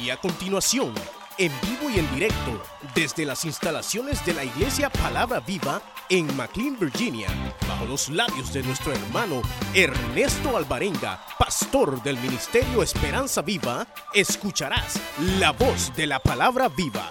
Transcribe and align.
Y 0.00 0.10
a 0.10 0.16
continuación, 0.18 0.92
en 1.38 1.50
vivo 1.62 1.90
y 1.90 1.98
en 1.98 2.14
directo, 2.14 2.62
desde 2.94 3.24
las 3.24 3.44
instalaciones 3.44 4.24
de 4.26 4.34
la 4.34 4.44
Iglesia 4.44 4.90
Palabra 4.90 5.40
Viva 5.40 5.80
en 6.10 6.36
McLean, 6.36 6.78
Virginia, 6.78 7.28
bajo 7.66 7.86
los 7.86 8.08
labios 8.10 8.52
de 8.52 8.62
nuestro 8.62 8.92
hermano 8.92 9.40
Ernesto 9.74 10.56
Alvarenga, 10.56 11.24
pastor 11.38 12.02
del 12.02 12.18
Ministerio 12.18 12.82
Esperanza 12.82 13.42
Viva, 13.42 13.86
escucharás 14.12 15.00
la 15.38 15.52
voz 15.52 15.94
de 15.96 16.06
la 16.06 16.20
Palabra 16.20 16.68
Viva. 16.68 17.10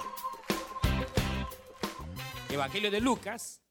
Evangelio 2.50 2.92
de 2.92 3.02
Lucas. 3.02 3.65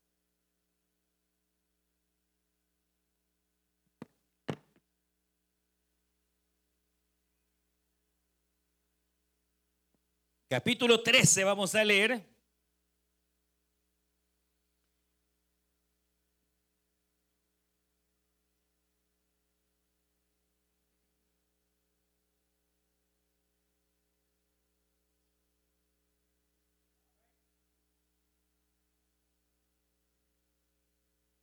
Capítulo 10.54 11.02
13 11.02 11.42
vamos 11.42 11.74
a 11.74 11.82
leer. 11.82 12.24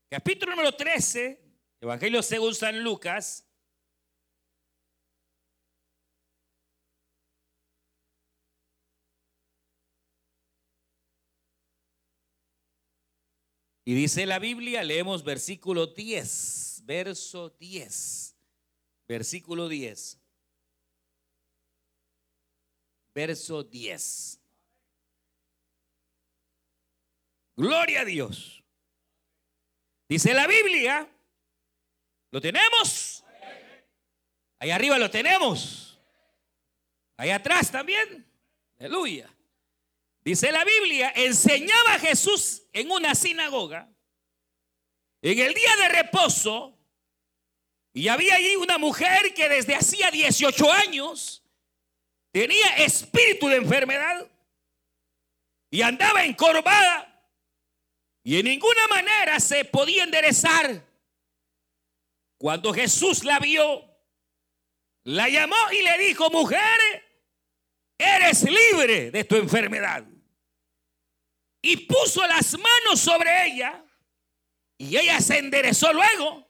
Capítulo 0.09 0.51
número 0.51 0.71
13, 0.73 1.37
Evangelio 1.81 2.23
según 2.23 2.55
San 2.55 2.81
Lucas. 2.81 3.50
Y 13.91 13.93
dice 13.93 14.25
la 14.25 14.39
Biblia, 14.39 14.85
leemos 14.85 15.21
versículo 15.21 15.85
10, 15.85 16.83
verso 16.85 17.49
10, 17.49 18.37
versículo 19.05 19.67
10, 19.67 20.17
verso 23.13 23.63
10. 23.65 24.39
Gloria 27.57 27.99
a 27.99 28.05
Dios. 28.05 28.63
Dice 30.07 30.33
la 30.33 30.47
Biblia, 30.47 31.05
¿lo 32.31 32.39
tenemos? 32.39 33.25
Ahí 34.59 34.71
arriba 34.71 34.97
lo 34.99 35.11
tenemos. 35.11 35.99
Ahí 37.17 37.29
atrás 37.29 37.69
también. 37.69 38.25
Aleluya. 38.79 39.29
Dice 40.23 40.51
la 40.51 40.63
Biblia, 40.63 41.11
enseñaba 41.15 41.97
Jesús 41.99 42.63
en 42.73 42.91
una 42.91 43.15
sinagoga 43.15 43.91
en 45.21 45.39
el 45.39 45.53
día 45.53 45.75
de 45.77 45.89
reposo 45.89 46.77
y 47.93 48.07
había 48.07 48.35
allí 48.35 48.55
una 48.55 48.77
mujer 48.77 49.33
que 49.33 49.49
desde 49.49 49.75
hacía 49.75 50.09
18 50.09 50.71
años 50.71 51.43
tenía 52.31 52.67
espíritu 52.77 53.47
de 53.47 53.57
enfermedad 53.57 54.27
y 55.69 55.81
andaba 55.81 56.23
encorvada 56.23 57.07
y 58.23 58.39
en 58.39 58.45
ninguna 58.45 58.87
manera 58.87 59.39
se 59.39 59.65
podía 59.65 60.03
enderezar. 60.03 60.85
Cuando 62.37 62.73
Jesús 62.73 63.23
la 63.23 63.39
vio, 63.39 63.85
la 65.03 65.29
llamó 65.29 65.55
y 65.71 65.83
le 65.83 65.97
dijo, 65.99 66.29
mujer, 66.29 66.59
eres 67.97 68.43
libre 68.43 69.11
de 69.11 69.23
tu 69.23 69.35
enfermedad. 69.35 70.10
Y 71.61 71.77
puso 71.77 72.25
las 72.27 72.57
manos 72.57 72.99
sobre 72.99 73.47
ella 73.47 73.83
y 74.77 74.97
ella 74.97 75.21
se 75.21 75.37
enderezó 75.37 75.93
luego 75.93 76.47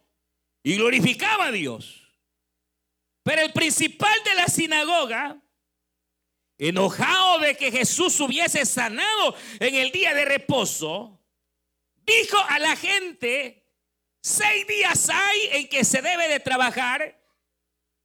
y 0.64 0.76
glorificaba 0.76 1.48
a 1.48 1.52
Dios. 1.52 2.02
Pero 3.24 3.42
el 3.42 3.52
principal 3.52 4.18
de 4.24 4.36
la 4.36 4.48
sinagoga, 4.48 5.42
enojado 6.58 7.40
de 7.40 7.56
que 7.58 7.72
Jesús 7.72 8.20
hubiese 8.22 8.66
sanado 8.66 9.36
en 9.60 9.76
el 9.76 9.92
día 9.92 10.14
de 10.14 10.24
reposo, 10.24 11.22
dijo 11.98 12.38
a 12.48 12.58
la 12.60 12.76
gente, 12.76 13.70
seis 14.24 14.66
días 14.66 15.10
hay 15.10 15.50
en 15.52 15.68
que 15.68 15.84
se 15.84 16.02
debe 16.02 16.30
de 16.30 16.40
trabajar, 16.40 17.22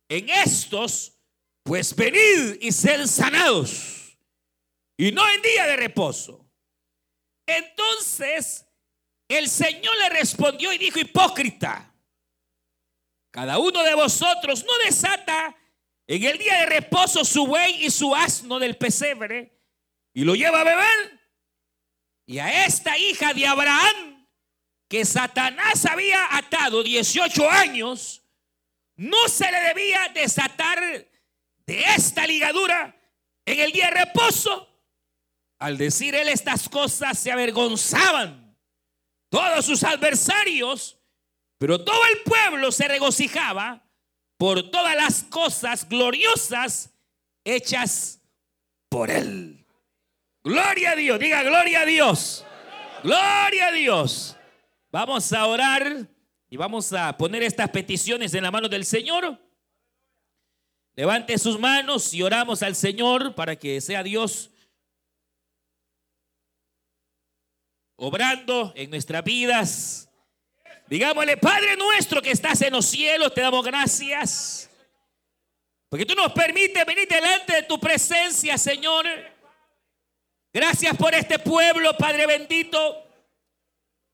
en 0.08 0.28
estos, 0.28 1.20
pues 1.62 1.94
venid 1.94 2.58
y 2.60 2.72
ser 2.72 3.06
sanados, 3.06 4.18
y 4.96 5.12
no 5.12 5.28
en 5.28 5.42
día 5.42 5.66
de 5.66 5.76
reposo. 5.76 6.45
Entonces 7.46 8.66
el 9.28 9.48
Señor 9.48 9.96
le 9.98 10.08
respondió 10.10 10.72
y 10.72 10.78
dijo, 10.78 10.98
hipócrita, 10.98 11.92
cada 13.30 13.58
uno 13.58 13.82
de 13.82 13.94
vosotros 13.94 14.64
no 14.64 14.72
desata 14.84 15.56
en 16.06 16.24
el 16.24 16.38
día 16.38 16.60
de 16.60 16.66
reposo 16.66 17.24
su 17.24 17.46
buey 17.46 17.84
y 17.84 17.90
su 17.90 18.14
asno 18.14 18.58
del 18.58 18.76
pesebre 18.76 19.56
y 20.14 20.24
lo 20.24 20.34
lleva 20.34 20.62
a 20.62 20.64
beber. 20.64 21.20
Y 22.26 22.38
a 22.38 22.64
esta 22.64 22.96
hija 22.96 23.34
de 23.34 23.46
Abraham, 23.46 24.26
que 24.88 25.04
Satanás 25.04 25.84
había 25.84 26.36
atado 26.36 26.82
18 26.82 27.50
años, 27.50 28.22
no 28.96 29.28
se 29.28 29.50
le 29.50 29.60
debía 29.60 30.08
desatar 30.14 30.80
de 31.66 31.84
esta 31.94 32.26
ligadura 32.26 32.96
en 33.44 33.60
el 33.60 33.72
día 33.72 33.90
de 33.90 34.04
reposo. 34.04 34.75
Al 35.58 35.78
decir 35.78 36.14
él 36.14 36.28
estas 36.28 36.68
cosas 36.68 37.18
se 37.18 37.32
avergonzaban 37.32 38.56
todos 39.28 39.64
sus 39.64 39.82
adversarios, 39.84 40.98
pero 41.58 41.82
todo 41.82 42.04
el 42.12 42.22
pueblo 42.22 42.70
se 42.70 42.88
regocijaba 42.88 43.82
por 44.36 44.70
todas 44.70 44.94
las 44.96 45.22
cosas 45.24 45.88
gloriosas 45.88 46.92
hechas 47.44 48.20
por 48.88 49.10
él. 49.10 49.64
Gloria 50.44 50.92
a 50.92 50.96
Dios, 50.96 51.18
diga 51.18 51.42
gloria 51.42 51.80
a 51.80 51.86
Dios. 51.86 52.44
Gloria 53.02 53.68
a 53.68 53.72
Dios. 53.72 54.36
Vamos 54.90 55.32
a 55.32 55.46
orar 55.46 56.08
y 56.48 56.56
vamos 56.56 56.92
a 56.92 57.16
poner 57.16 57.42
estas 57.42 57.70
peticiones 57.70 58.34
en 58.34 58.42
la 58.42 58.50
mano 58.50 58.68
del 58.68 58.84
Señor. 58.84 59.38
Levante 60.94 61.36
sus 61.38 61.58
manos 61.58 62.14
y 62.14 62.22
oramos 62.22 62.62
al 62.62 62.74
Señor 62.74 63.34
para 63.34 63.56
que 63.56 63.80
sea 63.80 64.02
Dios 64.02 64.50
obrando 67.96 68.72
en 68.76 68.90
nuestras 68.90 69.24
vidas. 69.24 70.08
Digámosle, 70.86 71.36
Padre 71.36 71.76
nuestro 71.76 72.22
que 72.22 72.30
estás 72.30 72.62
en 72.62 72.72
los 72.72 72.86
cielos, 72.86 73.34
te 73.34 73.40
damos 73.40 73.64
gracias. 73.64 74.70
Porque 75.88 76.06
tú 76.06 76.14
nos 76.14 76.32
permites 76.32 76.84
venir 76.86 77.08
delante 77.08 77.54
de 77.54 77.62
tu 77.62 77.78
presencia, 77.80 78.56
Señor. 78.58 79.06
Gracias 80.52 80.96
por 80.96 81.14
este 81.14 81.38
pueblo, 81.38 81.96
Padre 81.96 82.26
bendito. 82.26 83.02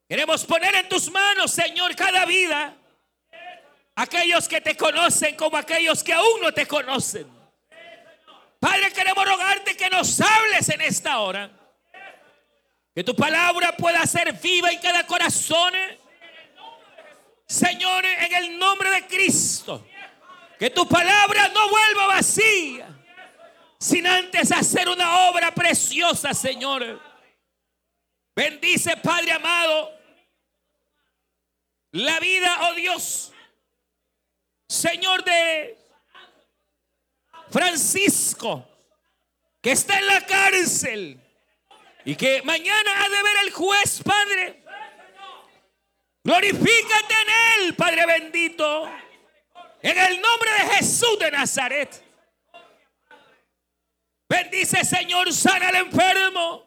Queremos 0.09 0.45
poner 0.45 0.75
en 0.75 0.89
tus 0.89 1.11
manos, 1.11 1.51
Señor, 1.51 1.95
cada 1.97 2.25
vida. 2.27 2.77
Aquellos 3.95 4.49
que 4.49 4.61
te 4.61 4.77
conocen 4.77 5.37
como 5.37 5.57
aquellos 5.57 6.03
que 6.03 6.13
aún 6.13 6.41
no 6.41 6.53
te 6.53 6.67
conocen. 6.67 7.27
Padre, 8.59 8.93
queremos 8.93 9.25
rogarte 9.25 9.77
que 9.77 9.91
nos 9.91 10.21
hables 10.21 10.69
en 10.69 10.81
esta 10.83 11.21
hora. 11.21 11.51
Que 12.95 13.03
tu 13.03 13.15
palabra 13.17 13.77
pueda 13.77 14.07
ser 14.07 14.33
viva 14.35 14.71
en 14.71 14.81
cada 14.81 15.07
corazón. 15.07 15.73
Señor, 17.47 18.05
en 18.05 18.35
el 18.35 18.59
nombre 18.59 18.91
de 18.91 19.07
Cristo. 19.07 19.87
Que 20.59 20.71
tu 20.71 20.87
palabra 20.89 21.49
no 21.49 21.69
vuelva 21.71 22.07
vacía. 22.09 22.89
Sin 23.79 24.07
antes 24.07 24.53
hacer 24.53 24.89
una 24.89 25.29
obra 25.29 25.53
preciosa, 25.53 26.35
Señor. 26.35 27.01
Bendice, 28.35 28.97
Padre 28.97 29.33
amado, 29.33 29.93
la 31.91 32.19
vida, 32.21 32.59
oh 32.63 32.75
Dios, 32.75 33.33
Señor 34.67 35.23
de 35.23 35.77
Francisco, 37.51 38.67
que 39.61 39.73
está 39.73 39.99
en 39.99 40.07
la 40.07 40.25
cárcel. 40.25 41.22
Y 42.05 42.17
que 42.17 42.43
mañana 42.43 43.05
ha 43.05 43.09
de 43.09 43.23
ver 43.23 43.37
el 43.45 43.53
juez, 43.53 44.03
Padre. 44.03 44.63
Glorifícate 46.25 47.15
en 47.15 47.65
él, 47.65 47.75
Padre 47.75 48.07
bendito. 48.07 48.91
En 49.83 49.99
el 49.99 50.21
nombre 50.21 50.51
de 50.53 50.77
Jesús 50.77 51.19
de 51.19 51.31
Nazaret. 51.31 52.03
Bendice, 54.29 54.85
Señor, 54.85 55.33
sana 55.33 55.69
al 55.69 55.77
enfermo. 55.77 56.67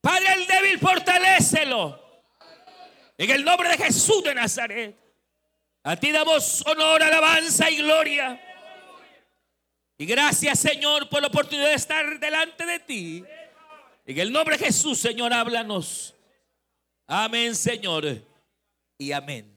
Padre, 0.00 0.32
el 0.34 0.46
débil, 0.46 0.78
fortalécelo. 0.78 2.00
En 3.18 3.30
el 3.30 3.44
nombre 3.44 3.68
de 3.68 3.78
Jesús 3.78 4.22
de 4.24 4.34
Nazaret. 4.34 4.96
A 5.84 5.96
ti 5.96 6.10
damos 6.10 6.66
honor, 6.66 7.02
alabanza 7.02 7.70
y 7.70 7.76
gloria. 7.76 8.40
Y 9.98 10.04
gracias, 10.04 10.58
Señor, 10.58 11.08
por 11.08 11.20
la 11.20 11.28
oportunidad 11.28 11.68
de 11.68 11.74
estar 11.74 12.18
delante 12.18 12.66
de 12.66 12.78
ti. 12.80 13.24
En 14.06 14.18
el 14.20 14.32
nombre 14.32 14.56
de 14.56 14.66
Jesús, 14.66 15.00
Señor, 15.00 15.32
háblanos. 15.32 16.14
Amén, 17.08 17.56
Señor. 17.56 18.24
Y 18.96 19.10
amén. 19.10 19.52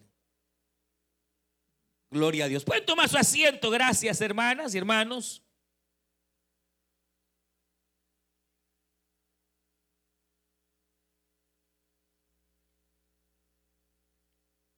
Gloria 2.09 2.45
a 2.45 2.47
Dios. 2.47 2.65
Pueden 2.65 2.83
tomar 2.83 3.07
su 3.07 3.17
asiento. 3.17 3.69
Gracias, 3.69 4.19
hermanas 4.21 4.73
y 4.73 4.79
hermanos. 4.79 5.43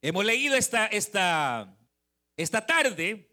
Hemos 0.02 0.26
leído 0.26 0.56
esta, 0.58 0.88
esta, 0.88 1.78
esta 2.36 2.66
tarde, 2.66 3.30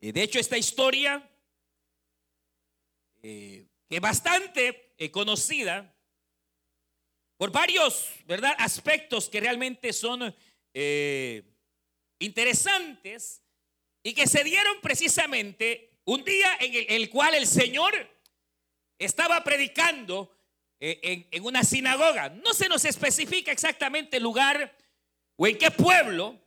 de 0.00 0.22
hecho, 0.22 0.40
esta 0.40 0.58
historia, 0.58 1.30
eh, 3.22 3.69
es 3.90 4.00
bastante 4.00 4.94
eh, 4.98 5.10
conocida 5.10 5.94
por 7.36 7.50
varios 7.50 8.08
¿verdad? 8.26 8.54
aspectos 8.58 9.28
que 9.28 9.40
realmente 9.40 9.92
son 9.92 10.34
eh, 10.72 11.42
interesantes 12.20 13.42
y 14.02 14.14
que 14.14 14.26
se 14.26 14.44
dieron 14.44 14.80
precisamente 14.80 15.98
un 16.04 16.24
día 16.24 16.56
en 16.60 16.86
el, 16.88 17.10
cual 17.10 17.34
el 17.34 17.46
Señor 17.46 17.94
estaba 18.98 19.42
predicando 19.42 20.34
en, 20.78 21.26
en, 21.30 21.44
una 21.44 21.64
sinagoga. 21.64 22.30
No 22.30 22.54
se 22.54 22.68
nos 22.68 22.84
especifica 22.84 23.52
exactamente 23.52 24.16
el 24.16 24.22
lugar 24.22 24.76
o 25.36 25.46
en 25.46 25.58
qué 25.58 25.70
pueblo, 25.70 26.38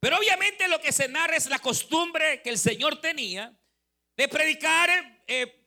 pero 0.00 0.16
obviamente 0.18 0.66
lo 0.68 0.80
que 0.80 0.92
se 0.92 1.08
narra 1.08 1.36
es 1.36 1.46
la 1.46 1.58
costumbre 1.58 2.40
que 2.42 2.50
el 2.50 2.58
Señor 2.58 3.00
tenía 3.00 3.54
de 4.16 4.28
predicar 4.28 5.22
eh, 5.26 5.66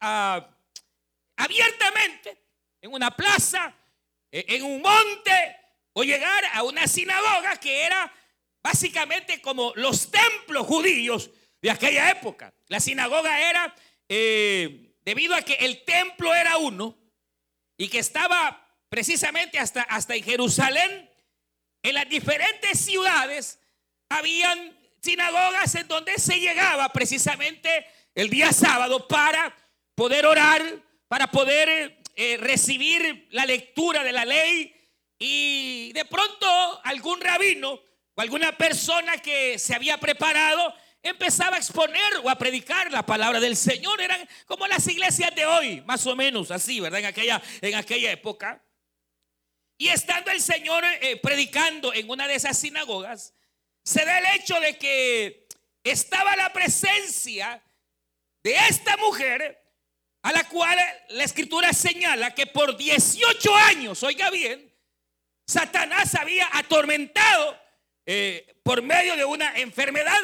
abiertamente 0.00 2.38
en 2.80 2.92
una 2.92 3.10
plaza, 3.10 3.74
eh, 4.30 4.44
en 4.48 4.64
un 4.64 4.80
monte, 4.80 5.56
o 5.92 6.02
llegar 6.02 6.44
a 6.52 6.62
una 6.62 6.86
sinagoga 6.86 7.58
que 7.58 7.84
era 7.84 8.12
básicamente 8.62 9.40
como 9.40 9.72
los 9.76 10.10
templos 10.10 10.66
judíos 10.66 11.30
de 11.60 11.70
aquella 11.70 12.10
época. 12.10 12.52
La 12.68 12.80
sinagoga 12.80 13.40
era, 13.40 13.74
eh, 14.08 14.94
debido 15.04 15.34
a 15.34 15.42
que 15.42 15.54
el 15.54 15.84
templo 15.84 16.34
era 16.34 16.56
uno 16.58 16.96
y 17.76 17.88
que 17.88 17.98
estaba 17.98 18.66
precisamente 18.88 19.58
hasta, 19.58 19.82
hasta 19.82 20.14
en 20.14 20.24
Jerusalén, 20.24 21.10
en 21.82 21.94
las 21.94 22.08
diferentes 22.08 22.78
ciudades 22.78 23.58
habían 24.08 24.76
sinagogas 25.02 25.74
en 25.76 25.88
donde 25.88 26.18
se 26.18 26.38
llegaba 26.38 26.92
precisamente 26.92 27.86
el 28.14 28.28
día 28.28 28.52
sábado 28.52 29.08
para 29.08 29.54
poder 30.00 30.24
orar, 30.24 30.62
para 31.08 31.30
poder 31.30 32.00
eh, 32.16 32.38
recibir 32.38 33.28
la 33.32 33.44
lectura 33.44 34.02
de 34.02 34.12
la 34.12 34.24
ley 34.24 34.74
y 35.18 35.92
de 35.92 36.06
pronto 36.06 36.46
algún 36.84 37.20
rabino 37.20 37.78
o 38.14 38.20
alguna 38.22 38.56
persona 38.56 39.18
que 39.18 39.58
se 39.58 39.74
había 39.74 39.98
preparado 39.98 40.74
empezaba 41.02 41.56
a 41.56 41.58
exponer 41.58 42.14
o 42.24 42.30
a 42.30 42.38
predicar 42.38 42.90
la 42.90 43.04
palabra 43.04 43.40
del 43.40 43.54
Señor. 43.54 44.00
Eran 44.00 44.26
como 44.46 44.66
las 44.66 44.88
iglesias 44.88 45.34
de 45.34 45.44
hoy, 45.44 45.82
más 45.82 46.06
o 46.06 46.16
menos 46.16 46.50
así, 46.50 46.80
¿verdad? 46.80 47.00
En 47.00 47.06
aquella, 47.06 47.42
en 47.60 47.74
aquella 47.74 48.10
época. 48.10 48.64
Y 49.76 49.88
estando 49.88 50.30
el 50.30 50.40
Señor 50.40 50.82
eh, 50.82 51.18
predicando 51.18 51.92
en 51.92 52.08
una 52.08 52.26
de 52.26 52.36
esas 52.36 52.56
sinagogas, 52.56 53.34
se 53.84 54.02
da 54.06 54.18
el 54.18 54.40
hecho 54.40 54.58
de 54.60 54.78
que 54.78 55.46
estaba 55.84 56.36
la 56.36 56.54
presencia 56.54 57.62
de 58.42 58.54
esta 58.70 58.96
mujer 58.96 59.59
a 60.22 60.32
la 60.32 60.44
cual 60.48 60.78
la 61.10 61.24
escritura 61.24 61.72
señala 61.72 62.34
que 62.34 62.46
por 62.46 62.76
18 62.76 63.56
años, 63.56 64.02
oiga 64.02 64.30
bien, 64.30 64.70
Satanás 65.46 66.14
había 66.14 66.48
atormentado 66.52 67.58
eh, 68.06 68.54
por 68.62 68.82
medio 68.82 69.16
de 69.16 69.24
una 69.24 69.56
enfermedad. 69.58 70.20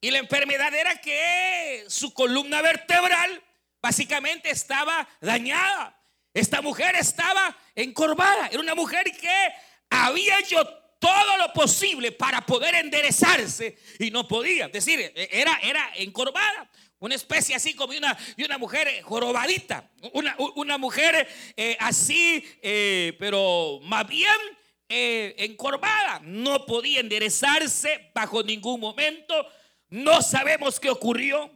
Y 0.00 0.10
la 0.10 0.18
enfermedad 0.18 0.72
era 0.74 1.00
que 1.00 1.84
su 1.88 2.12
columna 2.12 2.62
vertebral 2.62 3.42
básicamente 3.80 4.50
estaba 4.50 5.08
dañada. 5.20 5.98
Esta 6.34 6.60
mujer 6.60 6.94
estaba 6.96 7.56
encorvada. 7.74 8.48
Era 8.48 8.60
una 8.60 8.74
mujer 8.74 9.04
que 9.18 9.52
había 9.90 10.38
hecho 10.38 10.64
todo 10.98 11.36
lo 11.38 11.52
posible 11.52 12.12
para 12.12 12.44
poder 12.44 12.74
enderezarse 12.74 13.78
y 13.98 14.10
no 14.10 14.28
podía. 14.28 14.66
Es 14.66 14.72
decir, 14.72 15.00
e, 15.00 15.28
era, 15.32 15.58
era 15.62 15.92
encorvada. 15.94 16.70
Una 16.98 17.14
especie 17.14 17.54
así 17.54 17.74
como 17.74 17.96
una, 17.96 18.16
y 18.36 18.44
una 18.44 18.58
mujer 18.58 19.02
jorobadita. 19.02 19.90
Una, 20.12 20.34
una 20.54 20.78
mujer 20.78 21.28
eh, 21.56 21.76
así, 21.80 22.44
eh, 22.62 23.14
pero 23.18 23.80
más 23.82 24.06
bien 24.08 24.36
eh, 24.88 25.34
encorvada. 25.38 26.20
No 26.22 26.64
podía 26.64 27.00
enderezarse 27.00 28.10
bajo 28.14 28.42
ningún 28.42 28.80
momento. 28.80 29.34
No 29.88 30.22
sabemos 30.22 30.80
qué 30.80 30.90
ocurrió. 30.90 31.50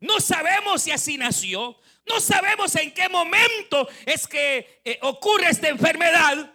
No 0.00 0.20
sabemos 0.20 0.82
si 0.82 0.90
así 0.90 1.16
nació. 1.18 1.78
No 2.06 2.20
sabemos 2.20 2.74
en 2.76 2.92
qué 2.92 3.08
momento 3.08 3.88
es 4.04 4.26
que 4.26 4.80
eh, 4.84 4.98
ocurre 5.02 5.48
esta 5.50 5.68
enfermedad, 5.68 6.52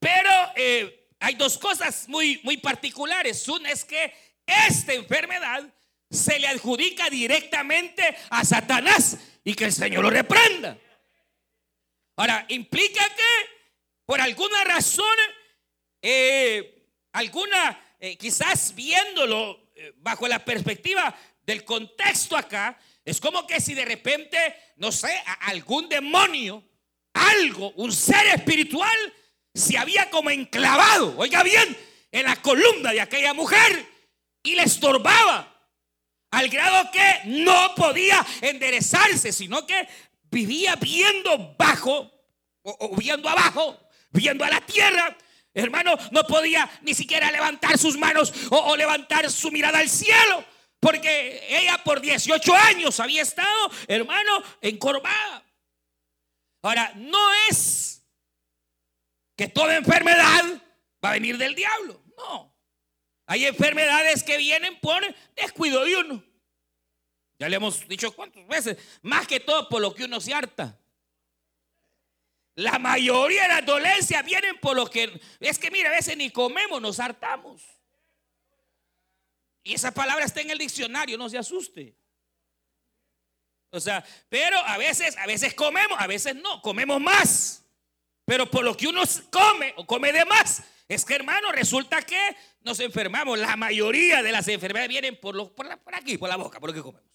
pero 0.00 0.30
eh, 0.56 1.08
hay 1.20 1.34
dos 1.36 1.56
cosas 1.56 2.08
muy, 2.08 2.40
muy 2.42 2.56
particulares. 2.56 3.46
Una 3.48 3.70
es 3.70 3.84
que 3.84 4.12
esta 4.44 4.94
enfermedad 4.94 5.62
se 6.12 6.38
le 6.38 6.46
adjudica 6.46 7.10
directamente 7.10 8.02
a 8.30 8.44
Satanás 8.44 9.16
y 9.42 9.54
que 9.54 9.64
el 9.64 9.72
Señor 9.72 10.04
lo 10.04 10.10
reprenda. 10.10 10.78
Ahora, 12.16 12.44
implica 12.48 13.02
que 13.16 13.50
por 14.04 14.20
alguna 14.20 14.62
razón, 14.64 15.16
eh, 16.02 16.86
alguna, 17.12 17.96
quizás 18.18 18.74
viéndolo 18.74 19.72
bajo 19.96 20.28
la 20.28 20.44
perspectiva 20.44 21.14
del 21.44 21.64
contexto 21.64 22.36
acá, 22.36 22.78
es 23.04 23.20
como 23.20 23.46
que 23.46 23.60
si 23.60 23.74
de 23.74 23.84
repente, 23.84 24.38
no 24.76 24.92
sé, 24.92 25.12
algún 25.40 25.88
demonio, 25.88 26.62
algo, 27.14 27.72
un 27.76 27.92
ser 27.92 28.26
espiritual, 28.28 28.96
se 29.54 29.76
había 29.76 30.08
como 30.10 30.30
enclavado, 30.30 31.14
oiga 31.18 31.42
bien, 31.42 31.76
en 32.10 32.24
la 32.24 32.36
columna 32.36 32.92
de 32.92 33.00
aquella 33.00 33.34
mujer 33.34 33.86
y 34.42 34.54
le 34.54 34.62
estorbaba. 34.62 35.51
Al 36.32 36.48
grado 36.48 36.90
que 36.90 37.20
no 37.26 37.74
podía 37.76 38.24
enderezarse, 38.40 39.32
sino 39.32 39.66
que 39.66 39.86
vivía 40.30 40.76
viendo 40.76 41.54
bajo, 41.58 42.10
o, 42.62 42.96
viendo 42.96 43.28
abajo, 43.28 43.78
viendo 44.10 44.44
a 44.44 44.48
la 44.50 44.60
tierra. 44.62 45.16
Hermano, 45.54 45.94
no 46.10 46.26
podía 46.26 46.68
ni 46.80 46.94
siquiera 46.94 47.30
levantar 47.30 47.76
sus 47.76 47.98
manos 47.98 48.32
o 48.50 48.74
levantar 48.76 49.30
su 49.30 49.50
mirada 49.50 49.78
al 49.78 49.90
cielo. 49.90 50.44
Porque 50.80 51.46
ella 51.48 51.78
por 51.84 52.00
18 52.00 52.56
años 52.56 52.98
había 52.98 53.22
estado, 53.22 53.70
hermano, 53.86 54.42
encorvada. 54.60 55.44
Ahora, 56.62 56.92
no 56.96 57.32
es 57.48 58.02
que 59.36 59.48
toda 59.48 59.76
enfermedad 59.76 60.44
va 61.04 61.10
a 61.10 61.12
venir 61.12 61.36
del 61.36 61.54
diablo. 61.54 62.02
No. 62.16 62.51
Hay 63.32 63.46
enfermedades 63.46 64.22
que 64.22 64.36
vienen 64.36 64.78
por 64.78 65.02
descuido 65.34 65.82
de 65.86 65.96
uno. 65.96 66.22
Ya 67.38 67.48
le 67.48 67.56
hemos 67.56 67.88
dicho 67.88 68.14
cuántas 68.14 68.46
veces. 68.46 68.76
Más 69.00 69.26
que 69.26 69.40
todo 69.40 69.70
por 69.70 69.80
lo 69.80 69.94
que 69.94 70.04
uno 70.04 70.20
se 70.20 70.34
harta. 70.34 70.78
La 72.56 72.78
mayoría 72.78 73.44
de 73.44 73.48
las 73.48 73.64
dolencias 73.64 74.22
vienen 74.22 74.60
por 74.60 74.76
lo 74.76 74.84
que... 74.84 75.18
Es 75.40 75.58
que 75.58 75.70
mira, 75.70 75.88
a 75.88 75.92
veces 75.94 76.14
ni 76.14 76.28
comemos, 76.28 76.82
nos 76.82 77.00
hartamos. 77.00 77.62
Y 79.62 79.72
esa 79.72 79.94
palabra 79.94 80.26
está 80.26 80.42
en 80.42 80.50
el 80.50 80.58
diccionario, 80.58 81.16
no 81.16 81.30
se 81.30 81.38
asuste. 81.38 81.96
O 83.70 83.80
sea, 83.80 84.04
pero 84.28 84.58
a 84.58 84.76
veces, 84.76 85.16
a 85.16 85.24
veces 85.24 85.54
comemos, 85.54 85.98
a 85.98 86.06
veces 86.06 86.34
no, 86.34 86.60
comemos 86.60 87.00
más. 87.00 87.64
Pero 88.26 88.50
por 88.50 88.62
lo 88.62 88.76
que 88.76 88.88
uno 88.88 89.04
come 89.30 89.72
o 89.78 89.86
come 89.86 90.12
de 90.12 90.26
más, 90.26 90.62
es 90.94 91.04
que 91.04 91.14
hermano, 91.14 91.52
resulta 91.52 92.02
que 92.02 92.20
nos 92.62 92.80
enfermamos. 92.80 93.38
La 93.38 93.56
mayoría 93.56 94.22
de 94.22 94.32
las 94.32 94.48
enfermedades 94.48 94.88
vienen 94.88 95.18
por, 95.20 95.52
aquí, 95.92 96.18
por 96.18 96.28
la 96.28 96.36
boca, 96.36 96.60
por 96.60 96.70
lo 96.70 96.74
que 96.74 96.82
comemos. 96.82 97.10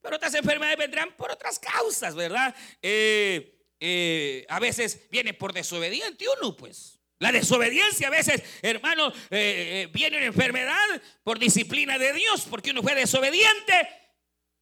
Pero 0.00 0.16
otras 0.16 0.34
enfermedades 0.34 0.78
vendrán 0.78 1.16
por 1.16 1.30
otras 1.30 1.58
causas, 1.58 2.14
¿verdad? 2.14 2.54
Eh, 2.82 3.66
eh, 3.80 4.46
a 4.48 4.58
veces 4.58 5.08
viene 5.10 5.34
por 5.34 5.52
desobediente 5.52 6.24
uno, 6.40 6.56
pues. 6.56 6.98
La 7.20 7.32
desobediencia 7.32 8.06
a 8.06 8.10
veces, 8.10 8.42
hermano, 8.62 9.12
eh, 9.30 9.88
viene 9.92 10.18
una 10.18 10.26
enfermedad 10.26 11.02
por 11.24 11.38
disciplina 11.38 11.98
de 11.98 12.12
Dios, 12.12 12.46
porque 12.48 12.70
uno 12.70 12.82
fue 12.82 12.94
desobediente. 12.94 13.88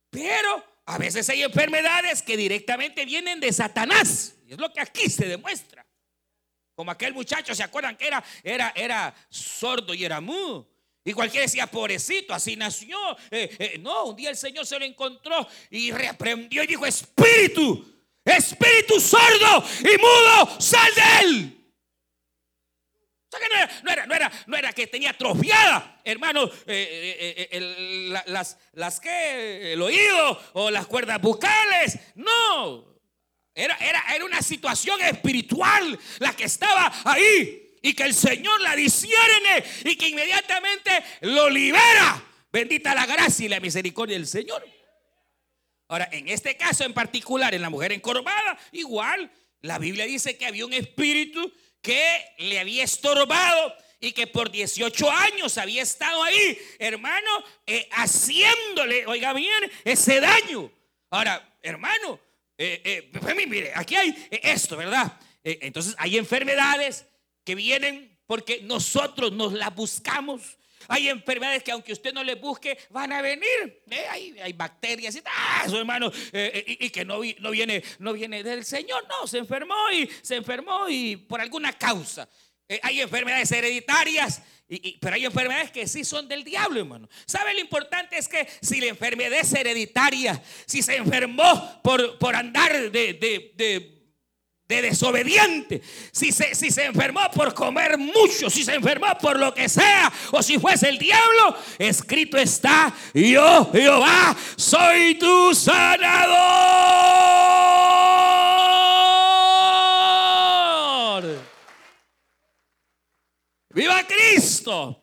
Pero 0.08 0.64
a 0.86 0.96
veces 0.96 1.28
hay 1.28 1.42
enfermedades 1.42 2.22
que 2.22 2.36
directamente 2.36 3.04
vienen 3.04 3.40
de 3.40 3.52
Satanás. 3.52 4.36
Es 4.48 4.58
lo 4.58 4.72
que 4.72 4.80
aquí 4.80 5.10
se 5.10 5.26
demuestra. 5.26 5.85
Como 6.76 6.90
aquel 6.90 7.14
muchacho, 7.14 7.54
¿se 7.54 7.62
acuerdan 7.62 7.96
que 7.96 8.06
era, 8.06 8.22
era, 8.44 8.72
era 8.76 9.14
sordo 9.30 9.94
y 9.94 10.04
era 10.04 10.20
mudo? 10.20 10.68
Y 11.02 11.14
cualquiera 11.14 11.46
decía, 11.46 11.66
pobrecito, 11.66 12.34
así 12.34 12.54
nació. 12.54 12.98
Eh, 13.30 13.56
eh, 13.58 13.78
no, 13.80 14.06
un 14.06 14.16
día 14.16 14.28
el 14.28 14.36
Señor 14.36 14.66
se 14.66 14.78
lo 14.78 14.84
encontró 14.84 15.48
y 15.70 15.90
reprendió 15.90 16.62
y 16.62 16.66
dijo, 16.66 16.84
espíritu, 16.84 18.04
espíritu 18.22 19.00
sordo 19.00 19.64
y 19.80 19.96
mudo, 19.96 20.60
sal 20.60 20.94
de 20.94 21.24
él. 21.24 21.74
O 23.26 23.38
sea 23.38 23.40
que 23.40 23.48
no 23.48 23.90
era, 23.90 24.06
no 24.06 24.14
era, 24.14 24.32
no 24.46 24.56
era, 24.56 24.72
que 24.74 24.86
tenía 24.86 25.10
atrofiada, 25.10 26.02
hermano, 26.04 26.50
eh, 26.66 28.12
las, 28.26 28.58
las 28.72 29.00
que, 29.00 29.72
el 29.72 29.80
oído 29.80 30.42
o 30.52 30.70
las 30.70 30.86
cuerdas 30.86 31.22
bucales. 31.22 31.98
No, 32.16 32.95
era, 33.56 33.74
era, 33.78 34.04
era 34.14 34.24
una 34.24 34.42
situación 34.42 35.00
espiritual 35.00 35.98
la 36.18 36.36
que 36.36 36.44
estaba 36.44 36.92
ahí 37.04 37.72
y 37.80 37.94
que 37.94 38.02
el 38.02 38.12
Señor 38.12 38.60
la 38.60 38.76
discierne 38.76 39.64
y 39.84 39.96
que 39.96 40.08
inmediatamente 40.08 40.90
lo 41.22 41.48
libera. 41.48 42.22
Bendita 42.52 42.94
la 42.94 43.06
gracia 43.06 43.46
y 43.46 43.48
la 43.48 43.58
misericordia 43.58 44.16
del 44.16 44.26
Señor. 44.26 44.62
Ahora, 45.88 46.08
en 46.12 46.28
este 46.28 46.56
caso 46.56 46.84
en 46.84 46.92
particular, 46.92 47.54
en 47.54 47.62
la 47.62 47.70
mujer 47.70 47.92
encorvada, 47.92 48.58
igual, 48.72 49.30
la 49.62 49.78
Biblia 49.78 50.04
dice 50.04 50.36
que 50.36 50.46
había 50.46 50.66
un 50.66 50.74
espíritu 50.74 51.50
que 51.80 52.26
le 52.38 52.60
había 52.60 52.84
estorbado 52.84 53.74
y 54.00 54.12
que 54.12 54.26
por 54.26 54.50
18 54.50 55.10
años 55.10 55.56
había 55.56 55.82
estado 55.82 56.22
ahí, 56.22 56.58
hermano, 56.78 57.44
eh, 57.66 57.88
haciéndole, 57.92 59.06
oiga 59.06 59.32
bien, 59.32 59.72
ese 59.84 60.20
daño. 60.20 60.70
Ahora, 61.08 61.56
hermano, 61.62 62.20
eh, 62.58 63.10
eh, 63.12 63.46
mire, 63.46 63.72
aquí 63.74 63.96
hay 63.96 64.28
esto, 64.30 64.76
¿verdad? 64.76 65.18
entonces 65.42 65.94
hay 65.98 66.18
enfermedades 66.18 67.06
que 67.44 67.54
vienen 67.54 68.18
porque 68.26 68.60
nosotros 68.62 69.32
nos 69.32 69.52
las 69.52 69.74
buscamos. 69.74 70.58
Hay 70.88 71.08
enfermedades 71.08 71.62
que 71.62 71.72
aunque 71.72 71.92
usted 71.92 72.12
no 72.12 72.22
les 72.22 72.40
busque, 72.40 72.78
van 72.90 73.12
a 73.12 73.22
venir. 73.22 73.82
Eh, 73.90 74.06
hay, 74.42 74.52
bacterias 74.52 75.16
y 75.16 75.22
tal, 75.22 75.74
hermano, 75.74 76.12
eh, 76.32 76.64
eh, 76.66 76.76
y, 76.80 76.90
que 76.90 77.04
no, 77.04 77.20
no, 77.40 77.50
viene, 77.50 77.82
no 77.98 78.12
viene 78.12 78.42
del 78.42 78.64
Señor. 78.64 79.04
No, 79.08 79.26
se 79.26 79.38
enfermó 79.38 79.74
y 79.92 80.08
se 80.22 80.36
enfermó 80.36 80.88
y 80.88 81.16
por 81.16 81.40
alguna 81.40 81.72
causa. 81.72 82.28
Hay 82.82 83.00
enfermedades 83.00 83.50
hereditarias, 83.52 84.42
pero 85.00 85.14
hay 85.14 85.24
enfermedades 85.24 85.70
que 85.70 85.86
sí 85.86 86.04
son 86.04 86.28
del 86.28 86.42
diablo, 86.44 86.80
hermano. 86.80 87.08
¿Sabe 87.26 87.54
lo 87.54 87.60
importante? 87.60 88.18
Es 88.18 88.28
que 88.28 88.48
si 88.60 88.80
la 88.80 88.86
enfermedad 88.86 89.38
es 89.38 89.52
hereditaria, 89.52 90.42
si 90.66 90.82
se 90.82 90.96
enfermó 90.96 91.80
por, 91.82 92.18
por 92.18 92.34
andar 92.34 92.90
de, 92.90 93.14
de 93.14 93.96
de 94.68 94.82
desobediente, 94.82 95.80
si 96.10 96.32
se, 96.32 96.54
si 96.54 96.70
se 96.70 96.86
enfermó 96.86 97.20
por 97.32 97.54
comer 97.54 97.96
mucho, 97.96 98.50
si 98.50 98.64
se 98.64 98.74
enfermó 98.74 99.16
por 99.20 99.38
lo 99.38 99.54
que 99.54 99.68
sea, 99.68 100.12
o 100.32 100.42
si 100.42 100.58
fuese 100.58 100.88
el 100.88 100.98
diablo, 100.98 101.56
escrito 101.78 102.36
está, 102.36 102.92
yo, 103.14 103.70
Jehová, 103.72 104.36
soy 104.56 105.14
tu 105.14 105.54
sanador. 105.54 106.86
Viva 113.76 114.02
Cristo. 114.06 115.02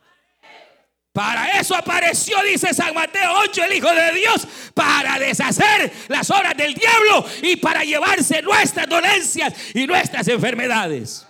Para 1.12 1.60
eso 1.60 1.76
apareció, 1.76 2.42
dice 2.42 2.74
San 2.74 2.92
Mateo 2.96 3.32
8, 3.44 3.66
el 3.66 3.74
Hijo 3.74 3.94
de 3.94 4.14
Dios, 4.14 4.48
para 4.74 5.20
deshacer 5.20 5.94
las 6.08 6.28
obras 6.32 6.58
del 6.58 6.74
diablo 6.74 7.24
y 7.44 7.56
para 7.58 7.84
llevarse 7.84 8.42
nuestras 8.42 8.90
dolencias 8.90 9.54
y 9.76 9.86
nuestras 9.86 10.28
enfermedades. 10.28 11.28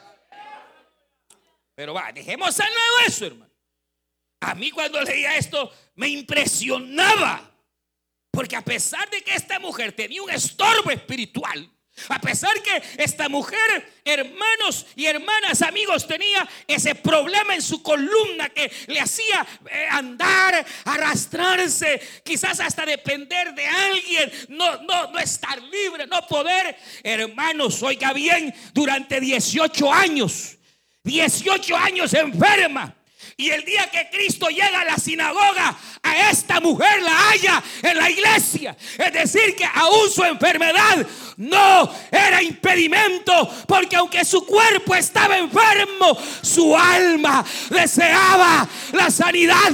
Pero 1.75 1.93
va, 1.93 2.13
dejemos 2.13 2.57
al 2.61 2.73
lado 2.73 3.07
eso, 3.07 3.25
hermano. 3.25 3.51
A 4.39 4.55
mí 4.55 4.71
cuando 4.71 5.01
leía 5.01 5.35
esto 5.35 5.69
me 5.95 6.07
impresionaba, 6.07 7.51
porque 8.31 8.55
a 8.55 8.61
pesar 8.61 9.09
de 9.09 9.21
que 9.21 9.35
esta 9.35 9.59
mujer 9.59 9.91
tenía 9.91 10.23
un 10.23 10.29
estorbo 10.29 10.91
espiritual, 10.91 11.69
a 12.09 12.19
pesar 12.19 12.61
que 12.61 12.81
esta 12.97 13.29
mujer, 13.29 13.93
hermanos 14.03 14.87
y 14.95 15.05
hermanas, 15.05 15.61
amigos, 15.61 16.07
tenía 16.07 16.47
ese 16.67 16.95
problema 16.95 17.53
en 17.53 17.61
su 17.61 17.83
columna 17.83 18.49
que 18.49 18.71
le 18.87 18.99
hacía 18.99 19.45
eh, 19.69 19.87
andar, 19.89 20.65
arrastrarse, 20.85 22.01
quizás 22.23 22.59
hasta 22.59 22.85
depender 22.85 23.53
de 23.53 23.67
alguien, 23.67 24.31
no, 24.49 24.81
no, 24.81 25.11
no 25.11 25.19
estar 25.19 25.61
libre, 25.61 26.07
no 26.07 26.25
poder. 26.27 26.75
Hermanos, 27.03 27.81
oiga 27.83 28.11
bien, 28.11 28.53
durante 28.73 29.19
18 29.19 29.93
años, 29.93 30.57
18 31.03 31.77
años 31.77 32.13
enferma. 32.13 32.95
Y 33.35 33.49
el 33.49 33.65
día 33.65 33.89
que 33.89 34.09
Cristo 34.11 34.47
llega 34.49 34.81
a 34.81 34.85
la 34.85 34.97
sinagoga, 34.97 35.75
a 36.03 36.29
esta 36.29 36.59
mujer 36.59 37.01
la 37.01 37.29
halla 37.29 37.63
en 37.81 37.97
la 37.97 38.09
iglesia. 38.09 38.77
Es 38.97 39.11
decir, 39.11 39.55
que 39.55 39.65
aún 39.65 40.09
su 40.09 40.23
enfermedad 40.23 41.05
no 41.37 41.93
era 42.11 42.43
impedimento, 42.43 43.49
porque 43.67 43.95
aunque 43.95 44.23
su 44.23 44.45
cuerpo 44.45 44.93
estaba 44.93 45.37
enfermo, 45.37 46.17
su 46.41 46.77
alma 46.77 47.43
deseaba 47.69 48.67
la 48.91 49.09
sanidad. 49.09 49.71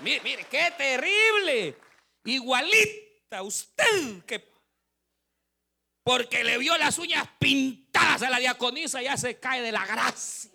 Mire, 0.00 0.20
mire, 0.22 0.46
qué 0.50 0.72
terrible. 0.76 1.76
Igualita 2.24 3.42
usted 3.42 4.22
que 4.26 4.46
porque 6.04 6.42
le 6.42 6.56
vio 6.56 6.76
las 6.78 6.98
uñas 6.98 7.28
pintadas 7.38 8.22
a 8.22 8.30
la 8.30 8.38
diaconisa 8.38 9.02
ya 9.02 9.16
se 9.18 9.38
cae 9.38 9.60
de 9.60 9.72
la 9.72 9.84
gracia 9.84 10.47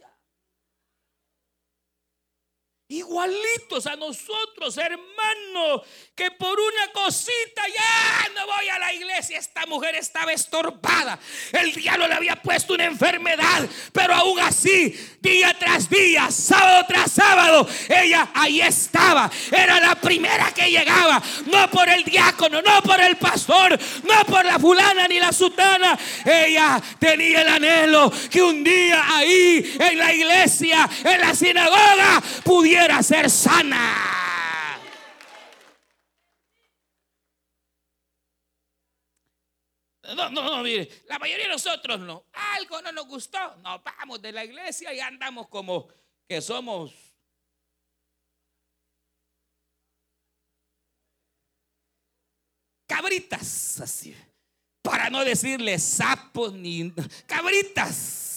igualitos 2.97 3.88
a 3.88 3.95
nosotros, 3.95 4.77
hermanos, 4.77 5.81
que 6.15 6.29
por 6.31 6.59
una 6.59 6.91
cosita 6.93 7.63
ya 7.67 8.29
no 8.35 8.45
voy 8.45 8.69
a 8.69 8.79
la 8.79 8.93
iglesia. 8.93 9.39
Esta 9.39 9.65
mujer 9.65 9.95
estaba 9.95 10.31
estorbada. 10.31 11.17
El 11.51 11.73
diablo 11.73 12.07
le 12.07 12.13
había 12.13 12.35
puesto 12.35 12.73
una 12.73 12.85
enfermedad, 12.85 13.67
pero 13.91 14.13
aún 14.13 14.39
así, 14.39 14.95
día 15.19 15.55
tras 15.57 15.89
día, 15.89 16.29
sábado 16.29 16.85
tras 16.88 17.12
sábado, 17.12 17.67
ella 17.89 18.29
ahí 18.33 18.62
estaba. 18.62 19.29
Era 19.51 19.79
la 19.79 19.95
primera 19.95 20.53
que 20.53 20.69
llegaba, 20.69 21.21
no 21.47 21.69
por 21.71 21.89
el 21.89 22.03
diácono, 22.03 22.62
no 22.62 22.81
por 22.83 23.01
el 23.01 23.17
pastor, 23.17 23.79
no 24.03 24.25
por 24.25 24.45
la 24.45 24.59
fulana 24.59 25.07
ni 25.07 25.19
la 25.19 25.31
sutana. 25.31 25.97
Ella 26.25 26.81
tenía 27.00 27.41
el 27.41 27.47
anhelo 27.47 28.12
que 28.29 28.41
un 28.41 28.63
día 28.63 29.03
ahí 29.15 29.77
en 29.79 29.97
la 29.97 30.13
iglesia, 30.13 30.88
en 31.03 31.21
la 31.21 31.33
sinagoga, 31.33 32.21
pudiera 32.43 32.82
ser 33.03 33.29
sana. 33.29 34.13
No, 40.15 40.29
no, 40.29 40.43
no, 40.43 40.63
mire, 40.63 40.89
la 41.07 41.17
mayoría 41.17 41.45
de 41.45 41.53
nosotros 41.53 41.99
no. 41.99 42.25
Algo 42.33 42.81
no 42.81 42.91
nos 42.91 43.07
gustó. 43.07 43.55
Nos 43.57 43.81
vamos 43.83 44.21
de 44.21 44.31
la 44.31 44.43
iglesia 44.43 44.93
y 44.93 44.99
andamos 44.99 45.47
como 45.47 45.87
que 46.27 46.41
somos 46.41 46.93
cabritas, 52.85 53.79
así. 53.81 54.15
Para 54.81 55.09
no 55.09 55.23
decirle 55.23 55.79
sapos 55.79 56.53
ni 56.53 56.93
cabritas. 57.25 58.32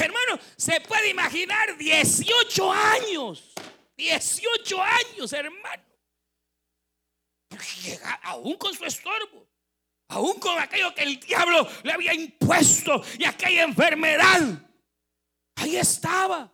Hermano, 0.00 0.38
se 0.56 0.80
puede 0.80 1.10
imaginar 1.10 1.76
18 1.76 2.72
años. 2.72 3.52
18 3.96 4.82
años, 4.82 5.32
hermano. 5.32 5.82
aún 8.22 8.56
con 8.56 8.74
su 8.74 8.84
estorbo. 8.84 9.46
Aún 10.08 10.40
con 10.40 10.58
aquello 10.58 10.92
que 10.94 11.02
el 11.02 11.20
diablo 11.20 11.68
le 11.82 11.92
había 11.92 12.14
impuesto 12.14 13.02
y 13.18 13.24
aquella 13.24 13.62
enfermedad. 13.62 14.40
Ahí 15.56 15.76
estaba. 15.76 16.50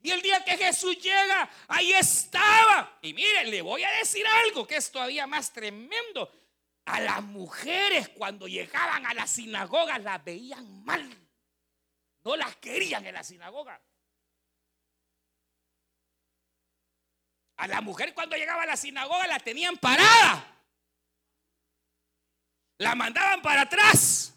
Y 0.00 0.10
el 0.10 0.22
día 0.22 0.42
que 0.44 0.56
Jesús 0.56 0.96
llega, 0.98 1.50
ahí 1.66 1.92
estaba. 1.92 2.98
Y 3.02 3.12
miren, 3.12 3.50
le 3.50 3.60
voy 3.60 3.82
a 3.82 3.90
decir 3.98 4.24
algo 4.26 4.66
que 4.66 4.76
es 4.76 4.90
todavía 4.90 5.26
más 5.26 5.52
tremendo. 5.52 6.32
A 6.86 7.00
las 7.00 7.22
mujeres 7.22 8.08
cuando 8.10 8.48
llegaban 8.48 9.04
a 9.04 9.12
las 9.12 9.30
sinagogas 9.32 10.02
las 10.02 10.24
veían 10.24 10.84
mal. 10.84 11.27
No 12.24 12.36
las 12.36 12.56
querían 12.56 13.04
en 13.06 13.14
la 13.14 13.22
sinagoga. 13.24 13.80
A 17.56 17.66
la 17.66 17.80
mujer 17.80 18.14
cuando 18.14 18.36
llegaba 18.36 18.62
a 18.62 18.66
la 18.66 18.76
sinagoga 18.76 19.26
la 19.26 19.40
tenían 19.40 19.76
parada. 19.76 20.56
La 22.78 22.94
mandaban 22.94 23.42
para 23.42 23.62
atrás. 23.62 24.32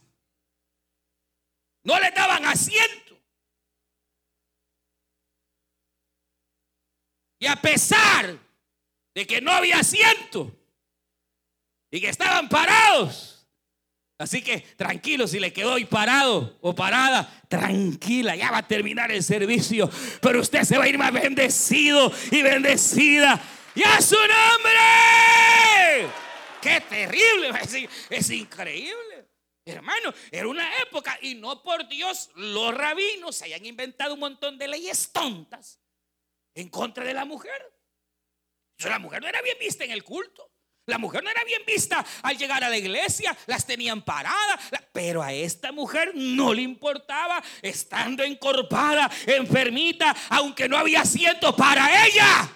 No 1.83 1.99
le 1.99 2.11
daban 2.11 2.45
asiento. 2.45 3.17
Y 7.37 7.47
a 7.47 7.55
pesar 7.55 8.37
de 9.13 9.27
que 9.27 9.41
no 9.41 9.51
había 9.51 9.79
asiento 9.79 10.51
y 11.89 11.99
que 11.99 12.09
estaban 12.09 12.47
parados, 12.47 13.30
Así 14.21 14.43
que 14.43 14.59
tranquilo, 14.59 15.27
si 15.27 15.39
le 15.39 15.51
quedó 15.51 15.73
ahí 15.73 15.85
parado 15.85 16.59
o 16.61 16.75
parada, 16.75 17.41
tranquila, 17.49 18.35
ya 18.35 18.51
va 18.51 18.59
a 18.59 18.67
terminar 18.67 19.11
el 19.11 19.23
servicio. 19.23 19.89
Pero 20.21 20.41
usted 20.41 20.61
se 20.61 20.77
va 20.77 20.83
a 20.83 20.87
ir 20.87 20.99
más 20.99 21.11
bendecido 21.11 22.11
y 22.29 22.43
bendecida. 22.43 23.41
¡Y 23.73 23.81
a 23.81 23.99
su 23.99 24.15
nombre! 24.15 24.79
¡Qué 26.61 26.81
terrible! 26.81 27.49
Es, 28.11 28.29
increíble. 28.29 29.27
Hermano, 29.65 30.13
era 30.29 30.47
una 30.47 30.69
época 30.81 31.17
y 31.23 31.33
no 31.33 31.63
por 31.63 31.87
Dios 31.87 32.29
los 32.35 32.75
rabinos 32.75 33.35
se 33.35 33.45
hayan 33.45 33.65
inventado 33.65 34.13
un 34.13 34.19
montón 34.19 34.59
de 34.59 34.67
leyes 34.67 35.11
tontas 35.11 35.79
en 36.53 36.69
contra 36.69 37.03
de 37.03 37.15
la 37.15 37.25
mujer. 37.25 37.73
La 38.83 38.99
mujer 38.99 39.23
no 39.23 39.27
era 39.27 39.41
bien 39.41 39.57
vista 39.59 39.83
en 39.83 39.91
el 39.91 40.03
culto. 40.03 40.50
La 40.87 40.97
mujer 40.97 41.23
no 41.23 41.29
era 41.29 41.43
bien 41.43 41.61
vista. 41.65 42.03
Al 42.23 42.37
llegar 42.37 42.63
a 42.63 42.69
la 42.69 42.77
iglesia, 42.77 43.35
las 43.45 43.65
tenían 43.65 44.01
paradas, 44.01 44.59
pero 44.91 45.21
a 45.21 45.31
esta 45.31 45.71
mujer 45.71 46.11
no 46.15 46.53
le 46.53 46.63
importaba. 46.63 47.41
Estando 47.61 48.23
encorpada, 48.23 49.09
enfermita, 49.25 50.15
aunque 50.29 50.67
no 50.67 50.77
había 50.77 51.01
asiento 51.01 51.55
para 51.55 52.05
ella. 52.05 52.49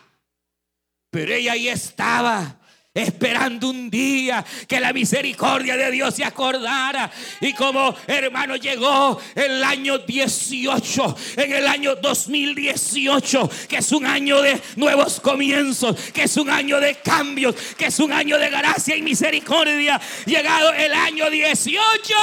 Pero 1.09 1.33
ella 1.33 1.53
ahí 1.53 1.69
estaba 1.69 2.59
esperando 2.95 3.69
un 3.69 3.89
día 3.89 4.43
que 4.67 4.79
la 4.79 4.93
misericordia 4.93 5.75
de 5.75 5.91
Dios 5.91 6.15
se 6.15 6.23
acordara. 6.23 7.11
Y 7.41 7.53
como 7.53 7.93
hermano 8.07 8.55
llegó 8.55 9.19
el 9.35 9.63
año 9.63 9.99
18, 9.99 11.15
en 11.35 11.51
el 11.51 11.67
año 11.67 11.95
2018, 11.97 13.49
que 13.67 13.77
es 13.77 13.91
un 13.91 14.05
año 14.05 14.41
de 14.41 14.59
nuevos 14.77 15.19
comienzos, 15.19 15.95
que 16.13 16.23
es 16.23 16.37
un 16.37 16.49
año 16.49 16.79
de 16.79 16.95
cambios, 16.95 17.53
que 17.77 17.87
es 17.87 17.99
un 17.99 18.13
año 18.13 18.37
de 18.37 18.49
gracia 18.49 18.95
y 18.95 19.01
misericordia. 19.01 19.99
Llegado 20.25 20.71
el 20.73 20.93
año 20.93 21.29
18. 21.29 22.13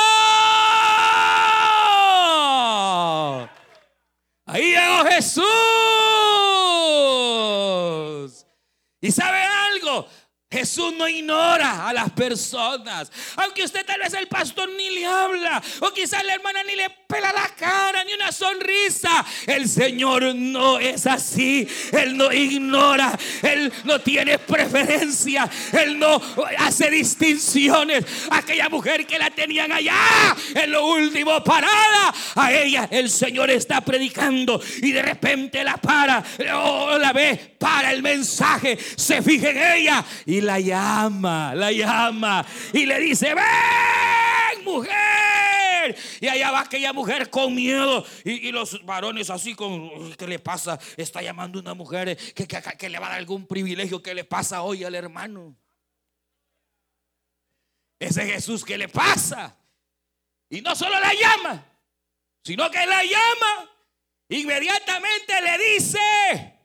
Ahí 4.46 4.74
llegó 4.74 5.04
Jesús. 5.04 5.44
¿Y 9.00 9.10
sabe 9.10 9.38
algo? 9.42 10.06
Jesús 10.52 10.92
no 10.98 11.08
ignora 11.08 11.88
a 11.88 11.94
las 11.94 12.10
personas. 12.10 13.10
Aunque 13.36 13.64
usted 13.64 13.86
tal 13.86 14.00
vez 14.00 14.12
el 14.12 14.26
pastor 14.26 14.68
ni 14.76 14.90
le 14.90 15.06
habla. 15.06 15.62
O 15.80 15.90
quizás 15.92 16.22
la 16.24 16.34
hermana 16.34 16.62
ni 16.64 16.76
le 16.76 16.90
pela 17.06 17.32
la 17.32 17.48
cara, 17.56 18.04
ni 18.04 18.12
una 18.12 18.30
sonrisa. 18.30 19.24
El 19.46 19.66
Señor 19.66 20.34
no 20.34 20.78
es 20.78 21.06
así. 21.06 21.66
Él 21.92 22.18
no 22.18 22.30
ignora. 22.30 23.18
Él 23.42 23.72
no 23.84 23.98
tiene 24.00 24.38
preferencia. 24.38 25.48
Él 25.72 25.98
no 25.98 26.20
hace 26.58 26.90
distinciones. 26.90 28.04
Aquella 28.30 28.68
mujer 28.68 29.06
que 29.06 29.18
la 29.18 29.30
tenían 29.30 29.72
allá 29.72 30.36
en 30.54 30.70
lo 30.70 30.86
último 30.86 31.42
parada. 31.42 32.12
A 32.34 32.52
ella 32.52 32.88
el 32.90 33.08
Señor 33.08 33.50
está 33.50 33.80
predicando. 33.80 34.60
Y 34.82 34.92
de 34.92 35.00
repente 35.00 35.64
la 35.64 35.78
para. 35.78 36.22
O 36.54 36.98
la 36.98 37.14
ve. 37.14 37.56
Para 37.58 37.90
el 37.90 38.02
mensaje. 38.02 38.76
Se 38.96 39.22
fija 39.22 39.48
en 39.48 39.78
ella. 39.78 40.04
Y 40.26 40.41
la 40.42 40.60
llama, 40.60 41.54
la 41.54 41.72
llama 41.72 42.44
y 42.72 42.86
le 42.86 43.00
dice, 43.00 43.34
ven 43.34 44.64
mujer. 44.64 45.96
Y 46.20 46.28
allá 46.28 46.50
va 46.50 46.60
aquella 46.60 46.92
mujer 46.92 47.28
con 47.30 47.54
miedo 47.54 48.04
y, 48.24 48.52
los 48.52 48.84
varones 48.84 49.30
así 49.30 49.54
con, 49.54 50.12
¿qué 50.14 50.26
le 50.26 50.38
pasa? 50.38 50.78
Está 50.96 51.22
llamando 51.22 51.58
una 51.58 51.74
mujer 51.74 52.16
que, 52.34 52.46
que 52.46 52.88
le 52.88 52.98
va 52.98 53.06
a 53.06 53.10
dar 53.10 53.18
algún 53.18 53.46
privilegio. 53.46 54.02
¿Qué 54.02 54.14
le 54.14 54.24
pasa 54.24 54.62
hoy 54.62 54.84
al 54.84 54.94
hermano? 54.94 55.56
Ese 57.98 58.26
Jesús 58.26 58.64
que 58.64 58.78
le 58.78 58.88
pasa. 58.88 59.56
Y 60.48 60.60
no 60.60 60.74
solo 60.74 60.98
la 61.00 61.12
llama, 61.14 61.64
sino 62.44 62.70
que 62.70 62.86
la 62.86 63.02
llama. 63.04 63.70
Inmediatamente 64.28 65.42
le 65.42 65.74
dice, 65.74 66.58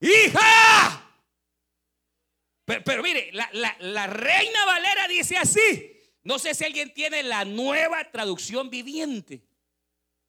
hija, 0.00 1.03
pero, 2.64 3.02
mire, 3.02 3.30
la, 3.32 4.06
Reina 4.06 4.64
Valera 4.64 5.06
dice 5.08 5.36
así. 5.36 6.00
No 6.22 6.38
sé 6.38 6.54
si 6.54 6.64
alguien 6.64 6.94
tiene 6.94 7.22
la 7.22 7.44
nueva 7.44 8.10
traducción 8.10 8.70
viviente. 8.70 9.46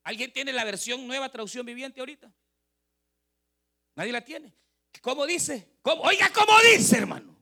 ¿Alguien 0.02 0.32
tiene 0.32 0.52
la 0.52 0.64
versión 0.64 1.06
nueva 1.06 1.30
traducción 1.30 1.64
viviente 1.64 2.00
ahorita? 2.00 2.30
Nadie 3.94 4.12
la 4.12 4.22
tiene. 4.22 4.54
¿Cómo 5.00 5.26
dice? 5.26 5.78
Oiga, 5.82 6.30
¿cómo 6.32 6.52
dice, 6.60 6.98
hermano? 6.98 7.34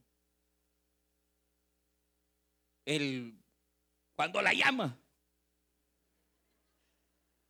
El, 2.84 3.36
cuando 4.14 4.40
la 4.40 4.52
llama. 4.52 4.96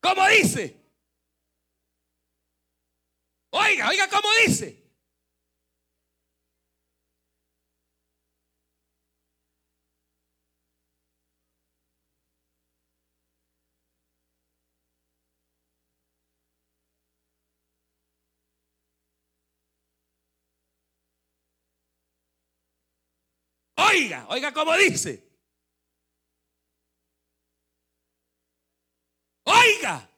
¿Cómo 0.00 0.26
dice? 0.28 0.80
Oiga, 3.50 3.88
oiga, 3.88 4.08
¿cómo 4.08 4.28
dice? 4.46 4.83
Oiga, 23.88 24.26
oiga 24.28 24.52
cómo 24.52 24.74
dice. 24.76 25.22
Oiga, 29.44 30.10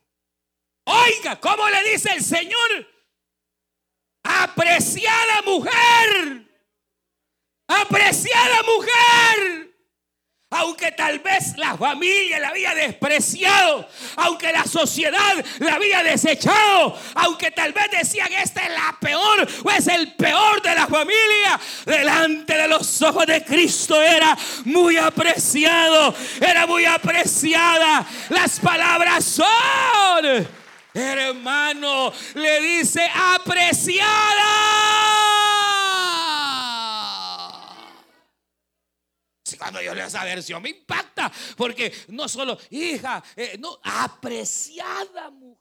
oiga, 0.84 1.40
¿cómo 1.40 1.68
le 1.68 1.90
dice 1.90 2.12
el 2.12 2.22
Señor? 2.22 2.86
Apreciada 4.22 5.42
mujer, 5.42 6.48
apreciada 7.66 8.62
mujer 8.62 9.65
aunque 10.50 10.92
tal 10.92 11.18
vez 11.18 11.56
la 11.56 11.76
familia 11.76 12.38
la 12.38 12.48
había 12.48 12.72
despreciado, 12.72 13.88
aunque 14.16 14.52
la 14.52 14.64
sociedad 14.64 15.44
la 15.58 15.74
había 15.74 16.04
desechado, 16.04 16.96
aunque 17.16 17.50
tal 17.50 17.72
vez 17.72 17.90
decían 17.90 18.32
esta 18.32 18.62
es 18.62 18.70
la 18.70 18.96
peor 19.00 19.48
o 19.64 19.70
es 19.70 19.88
el 19.88 20.12
peor 20.14 20.62
de 20.62 20.74
la 20.74 20.86
familia, 20.86 21.58
delante 21.84 22.56
de 22.56 22.68
los 22.68 23.02
ojos 23.02 23.26
de 23.26 23.44
Cristo 23.44 24.00
era 24.00 24.38
muy 24.64 24.96
apreciado, 24.96 26.14
era 26.40 26.64
muy 26.66 26.84
apreciada. 26.84 28.06
Las 28.28 28.60
palabras 28.60 29.24
son, 29.24 30.46
hermano, 30.94 32.12
le 32.34 32.60
dice 32.60 33.10
apreciada. 33.34 34.85
Cuando 39.56 39.80
yo 39.80 39.94
leo 39.94 40.06
esa 40.06 40.24
versión 40.24 40.60
me 40.62 40.70
impacta, 40.70 41.30
porque 41.56 41.92
no 42.08 42.28
solo 42.28 42.58
hija, 42.70 43.22
eh, 43.36 43.56
no, 43.58 43.78
apreciada 43.84 45.30
mujer. 45.30 45.56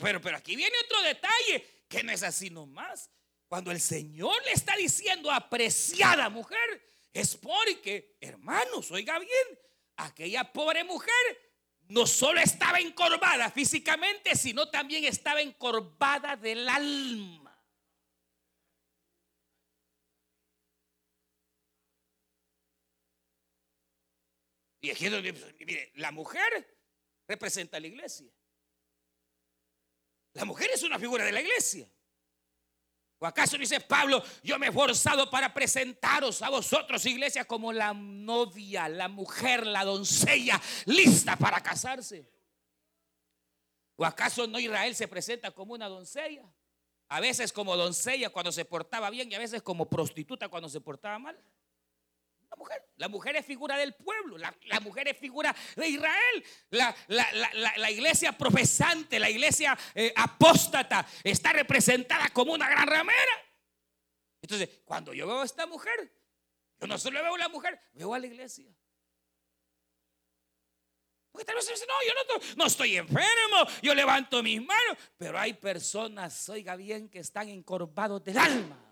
Pero, 0.00 0.20
pero, 0.20 0.36
aquí 0.36 0.56
viene 0.56 0.76
otro 0.84 1.02
detalle, 1.02 1.84
que 1.88 2.02
no 2.02 2.12
es 2.12 2.22
así 2.22 2.48
nomás. 2.48 3.10
Cuando 3.48 3.70
el 3.70 3.80
Señor 3.80 4.42
le 4.44 4.52
está 4.52 4.76
diciendo 4.76 5.30
apreciada 5.30 6.28
mujer, 6.30 6.82
es 7.12 7.36
porque, 7.36 8.16
hermanos, 8.20 8.90
oiga 8.90 9.18
bien, 9.18 9.58
aquella 9.96 10.52
pobre 10.52 10.84
mujer 10.84 11.12
no 11.88 12.06
solo 12.06 12.40
estaba 12.40 12.78
encorvada 12.78 13.50
físicamente, 13.50 14.34
sino 14.36 14.68
también 14.70 15.04
estaba 15.04 15.40
encorvada 15.40 16.36
del 16.36 16.68
alma. 16.68 17.43
Y 24.84 24.90
aquí 24.90 25.08
mire, 25.08 25.92
la 25.94 26.12
mujer 26.12 26.76
representa 27.26 27.78
a 27.78 27.80
la 27.80 27.86
iglesia. 27.86 28.30
La 30.34 30.44
mujer 30.44 30.68
es 30.74 30.82
una 30.82 30.98
figura 30.98 31.24
de 31.24 31.32
la 31.32 31.40
iglesia. 31.40 31.90
¿O 33.18 33.24
acaso 33.24 33.56
dice 33.56 33.80
Pablo, 33.80 34.22
yo 34.42 34.58
me 34.58 34.66
he 34.66 34.68
esforzado 34.68 35.30
para 35.30 35.54
presentaros 35.54 36.42
a 36.42 36.50
vosotros, 36.50 37.06
iglesia, 37.06 37.46
como 37.46 37.72
la 37.72 37.94
novia, 37.94 38.86
la 38.90 39.08
mujer, 39.08 39.66
la 39.66 39.84
doncella, 39.84 40.60
lista 40.84 41.34
para 41.36 41.62
casarse? 41.62 42.30
¿O 43.96 44.04
acaso 44.04 44.46
no 44.46 44.58
Israel 44.58 44.94
se 44.94 45.08
presenta 45.08 45.50
como 45.50 45.72
una 45.72 45.88
doncella? 45.88 46.44
A 47.08 47.20
veces 47.20 47.54
como 47.54 47.74
doncella 47.74 48.28
cuando 48.28 48.52
se 48.52 48.66
portaba 48.66 49.08
bien 49.08 49.32
y 49.32 49.34
a 49.34 49.38
veces 49.38 49.62
como 49.62 49.88
prostituta 49.88 50.50
cuando 50.50 50.68
se 50.68 50.82
portaba 50.82 51.18
mal. 51.18 51.42
La 52.54 52.58
mujer, 52.58 52.88
la 52.98 53.08
mujer 53.08 53.36
es 53.36 53.44
figura 53.44 53.76
del 53.76 53.94
pueblo, 53.94 54.38
la, 54.38 54.80
mujer 54.80 55.08
es 55.08 55.18
figura 55.18 55.54
de 55.74 55.88
Israel. 55.88 56.44
La, 56.70 57.90
iglesia 57.90 58.30
profesante, 58.30 59.18
la 59.18 59.28
iglesia 59.28 59.76
eh, 59.92 60.12
apóstata 60.14 61.04
está 61.24 61.52
representada 61.52 62.28
como 62.28 62.52
una 62.52 62.68
gran 62.68 62.86
ramera. 62.86 63.32
Entonces, 64.40 64.82
cuando 64.84 65.12
yo 65.12 65.26
veo 65.26 65.40
a 65.40 65.44
esta 65.44 65.66
mujer, 65.66 66.12
yo 66.78 66.86
no 66.86 66.96
solo 66.96 67.20
veo 67.24 67.34
a 67.34 67.38
la 67.38 67.48
mujer, 67.48 67.80
veo 67.92 68.14
a 68.14 68.20
la 68.20 68.26
iglesia. 68.26 68.72
Porque 71.32 71.46
tal 71.46 71.56
vez 71.56 71.66
no, 71.66 71.94
yo 72.06 72.12
no, 72.14 72.54
no, 72.58 72.66
estoy 72.66 72.96
enfermo, 72.96 73.66
yo 73.82 73.96
levanto 73.96 74.40
mis 74.44 74.60
manos, 74.64 74.96
pero 75.16 75.40
hay 75.40 75.54
personas, 75.54 76.48
oiga 76.48 76.76
bien, 76.76 77.08
que 77.08 77.18
están 77.18 77.48
encorvados 77.48 78.22
del 78.22 78.38
alma. 78.38 78.83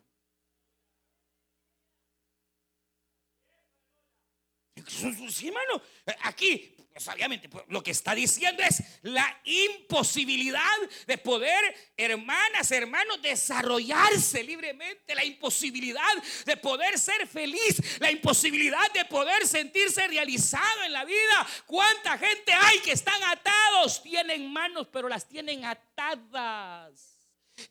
Sí, 5.31 5.49
hermano, 5.49 5.83
aquí 6.23 6.75
pues, 6.93 7.09
obviamente 7.09 7.49
pues, 7.49 7.65
lo 7.69 7.83
que 7.83 7.91
está 7.91 8.15
diciendo 8.15 8.63
es 8.63 8.83
la 9.03 9.41
imposibilidad 9.45 10.61
de 11.07 11.17
poder, 11.19 11.75
hermanas, 11.97 12.71
hermanos, 12.71 13.23
desarrollarse 13.23 14.43
libremente, 14.43 15.15
la 15.15 15.25
imposibilidad 15.25 16.03
de 16.45 16.57
poder 16.59 16.99
ser 16.99 17.27
feliz, 17.27 17.99
la 17.99 18.11
imposibilidad 18.11 18.93
de 18.93 19.05
poder 19.07 19.47
sentirse 19.47 20.07
realizado 20.07 20.83
en 20.85 20.93
la 20.93 21.05
vida. 21.05 21.47
¿Cuánta 21.67 22.19
gente 22.19 22.53
hay 22.53 22.79
que 22.81 22.93
están 22.93 23.23
atados? 23.23 24.03
Tienen 24.03 24.53
manos, 24.53 24.87
pero 24.93 25.09
las 25.09 25.27
tienen 25.27 25.65
atadas. 25.65 27.19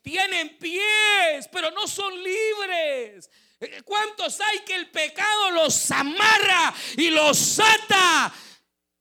Tienen 0.01 0.57
pies, 0.57 1.47
pero 1.51 1.69
no 1.71 1.88
son 1.88 2.13
libres. 2.23 3.29
¿Cuántos 3.86 4.41
hay 4.41 4.60
que 4.60 4.76
el 4.76 4.89
pecado 4.89 5.52
los 5.52 5.91
amarra 5.91 6.74
y 6.97 7.10
los 7.10 7.60
ata? 7.60 8.34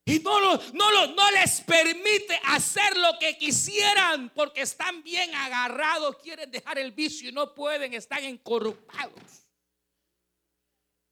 Y 0.04 0.18
no, 0.18 0.40
no, 0.40 1.06
no 1.06 1.30
les 1.30 1.60
permite 1.62 2.38
hacer 2.44 2.96
lo 2.96 3.18
que 3.18 3.38
quisieran 3.38 4.30
porque 4.34 4.62
están 4.62 5.02
bien 5.02 5.34
agarrados, 5.34 6.16
quieren 6.22 6.50
dejar 6.50 6.78
el 6.78 6.92
vicio 6.92 7.28
y 7.28 7.32
no 7.32 7.54
pueden, 7.54 7.94
están 7.94 8.24
encorpados. 8.24 9.46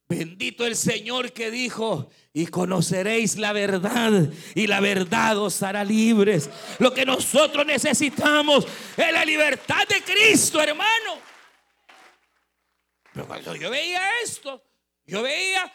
Bendito 0.08 0.66
el 0.66 0.74
Señor 0.74 1.32
que 1.32 1.50
dijo, 1.50 2.10
y 2.32 2.46
conoceréis 2.46 3.36
la 3.36 3.52
verdad, 3.52 4.30
y 4.54 4.66
la 4.66 4.80
verdad 4.80 5.38
os 5.38 5.62
hará 5.62 5.84
libres. 5.84 6.48
Lo 6.78 6.92
que 6.94 7.04
nosotros 7.04 7.66
necesitamos 7.66 8.66
es 8.96 9.12
la 9.12 9.24
libertad 9.24 9.86
de 9.86 10.02
Cristo, 10.02 10.60
hermano. 10.62 11.27
Pero 13.18 13.26
cuando 13.26 13.56
yo 13.56 13.68
veía 13.68 14.00
esto, 14.22 14.62
yo 15.04 15.22
veía, 15.22 15.72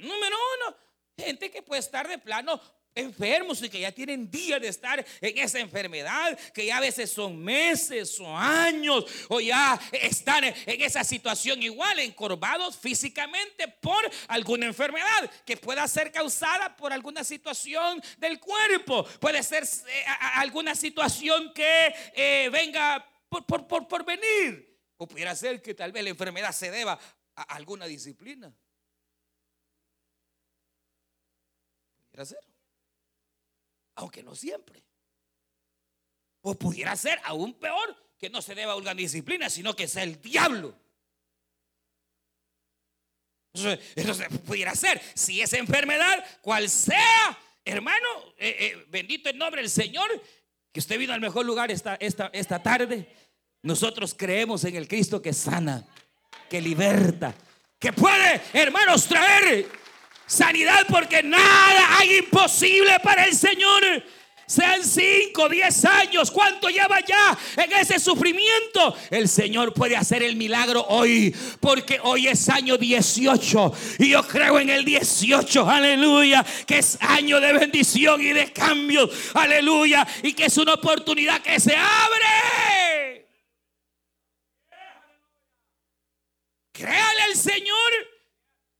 número 0.00 0.36
uno, 0.56 0.76
Gente 1.16 1.52
que 1.52 1.62
puede 1.62 1.78
estar 1.78 2.08
de 2.08 2.18
plano 2.18 2.60
enfermos 2.96 3.62
y 3.62 3.68
que 3.70 3.78
ya 3.78 3.92
tienen 3.92 4.28
días 4.28 4.60
de 4.60 4.66
estar 4.66 5.06
en 5.20 5.38
esa 5.38 5.60
enfermedad, 5.60 6.36
que 6.52 6.66
ya 6.66 6.78
a 6.78 6.80
veces 6.80 7.12
son 7.12 7.38
meses 7.38 8.18
o 8.18 8.36
años, 8.36 9.04
o 9.28 9.40
ya 9.40 9.78
están 9.92 10.42
en 10.42 10.82
esa 10.82 11.04
situación 11.04 11.62
igual, 11.62 12.00
encorvados 12.00 12.76
físicamente 12.76 13.68
por 13.68 14.10
alguna 14.26 14.66
enfermedad 14.66 15.30
que 15.44 15.56
pueda 15.56 15.86
ser 15.86 16.10
causada 16.10 16.76
por 16.76 16.92
alguna 16.92 17.22
situación 17.22 18.02
del 18.18 18.40
cuerpo, 18.40 19.04
puede 19.20 19.44
ser 19.44 19.62
eh, 19.62 20.04
alguna 20.34 20.74
situación 20.74 21.52
que 21.54 21.94
eh, 22.14 22.48
venga 22.50 23.06
por, 23.28 23.46
por, 23.46 23.86
por 23.86 24.04
venir, 24.04 24.71
o 25.02 25.06
pudiera 25.08 25.34
ser 25.34 25.60
que 25.60 25.74
tal 25.74 25.90
vez 25.90 26.04
la 26.04 26.10
enfermedad 26.10 26.52
se 26.52 26.70
deba 26.70 26.96
a 27.34 27.42
alguna 27.54 27.86
disciplina. 27.86 28.54
Pudiera 32.04 32.24
ser. 32.24 32.38
Aunque 33.96 34.22
no 34.22 34.36
siempre. 34.36 34.80
O 36.42 36.54
pudiera 36.54 36.94
ser 36.94 37.20
aún 37.24 37.54
peor 37.54 37.96
que 38.16 38.30
no 38.30 38.40
se 38.40 38.54
deba 38.54 38.74
a 38.74 38.76
una 38.76 38.94
disciplina, 38.94 39.50
sino 39.50 39.74
que 39.74 39.88
sea 39.88 40.04
el 40.04 40.20
diablo. 40.20 40.72
Eso, 43.52 43.76
pudiera 44.46 44.76
ser. 44.76 45.02
Si 45.14 45.40
esa 45.40 45.58
enfermedad, 45.58 46.24
cual 46.42 46.70
sea, 46.70 47.38
hermano, 47.64 48.34
eh, 48.38 48.56
eh, 48.56 48.86
bendito 48.88 49.28
el 49.28 49.36
nombre 49.36 49.62
del 49.62 49.70
Señor, 49.70 50.08
que 50.70 50.78
usted 50.78 50.96
vino 50.96 51.12
al 51.12 51.20
mejor 51.20 51.44
lugar 51.44 51.72
esta, 51.72 51.96
esta, 51.96 52.30
esta 52.32 52.62
tarde. 52.62 53.12
Nosotros 53.62 54.14
creemos 54.18 54.64
en 54.64 54.74
el 54.74 54.88
Cristo 54.88 55.22
que 55.22 55.32
sana, 55.32 55.86
que 56.50 56.60
liberta, 56.60 57.32
que 57.78 57.92
puede, 57.92 58.40
hermanos, 58.52 59.06
traer 59.06 59.68
sanidad 60.26 60.84
porque 60.88 61.22
nada 61.22 61.98
hay 61.98 62.18
imposible 62.18 62.98
para 63.04 63.24
el 63.24 63.36
Señor. 63.36 63.82
Sean 64.46 64.84
5, 64.84 65.48
10 65.48 65.84
años, 65.84 66.30
¿cuánto 66.30 66.68
lleva 66.68 66.98
ya 67.06 67.38
en 67.56 67.72
ese 67.72 68.00
sufrimiento? 68.00 68.94
El 69.10 69.28
Señor 69.28 69.72
puede 69.72 69.96
hacer 69.96 70.24
el 70.24 70.34
milagro 70.36 70.84
hoy, 70.88 71.34
porque 71.60 72.00
hoy 72.02 72.26
es 72.26 72.48
año 72.48 72.76
18 72.76 73.72
y 74.00 74.10
yo 74.10 74.26
creo 74.26 74.58
en 74.58 74.68
el 74.70 74.84
18, 74.84 75.70
aleluya, 75.70 76.44
que 76.66 76.78
es 76.78 76.98
año 77.00 77.40
de 77.40 77.52
bendición 77.52 78.20
y 78.20 78.32
de 78.32 78.52
cambio, 78.52 79.08
aleluya, 79.34 80.06
y 80.22 80.32
que 80.34 80.46
es 80.46 80.56
una 80.58 80.74
oportunidad 80.74 81.40
que 81.40 81.58
se 81.60 81.76
abre. 81.76 83.21
Créale 86.72 87.22
al 87.22 87.36
Señor. 87.36 87.92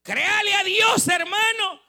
Créale 0.02 0.55
a 0.55 0.64
Dios, 0.64 1.07
hermano. 1.09 1.81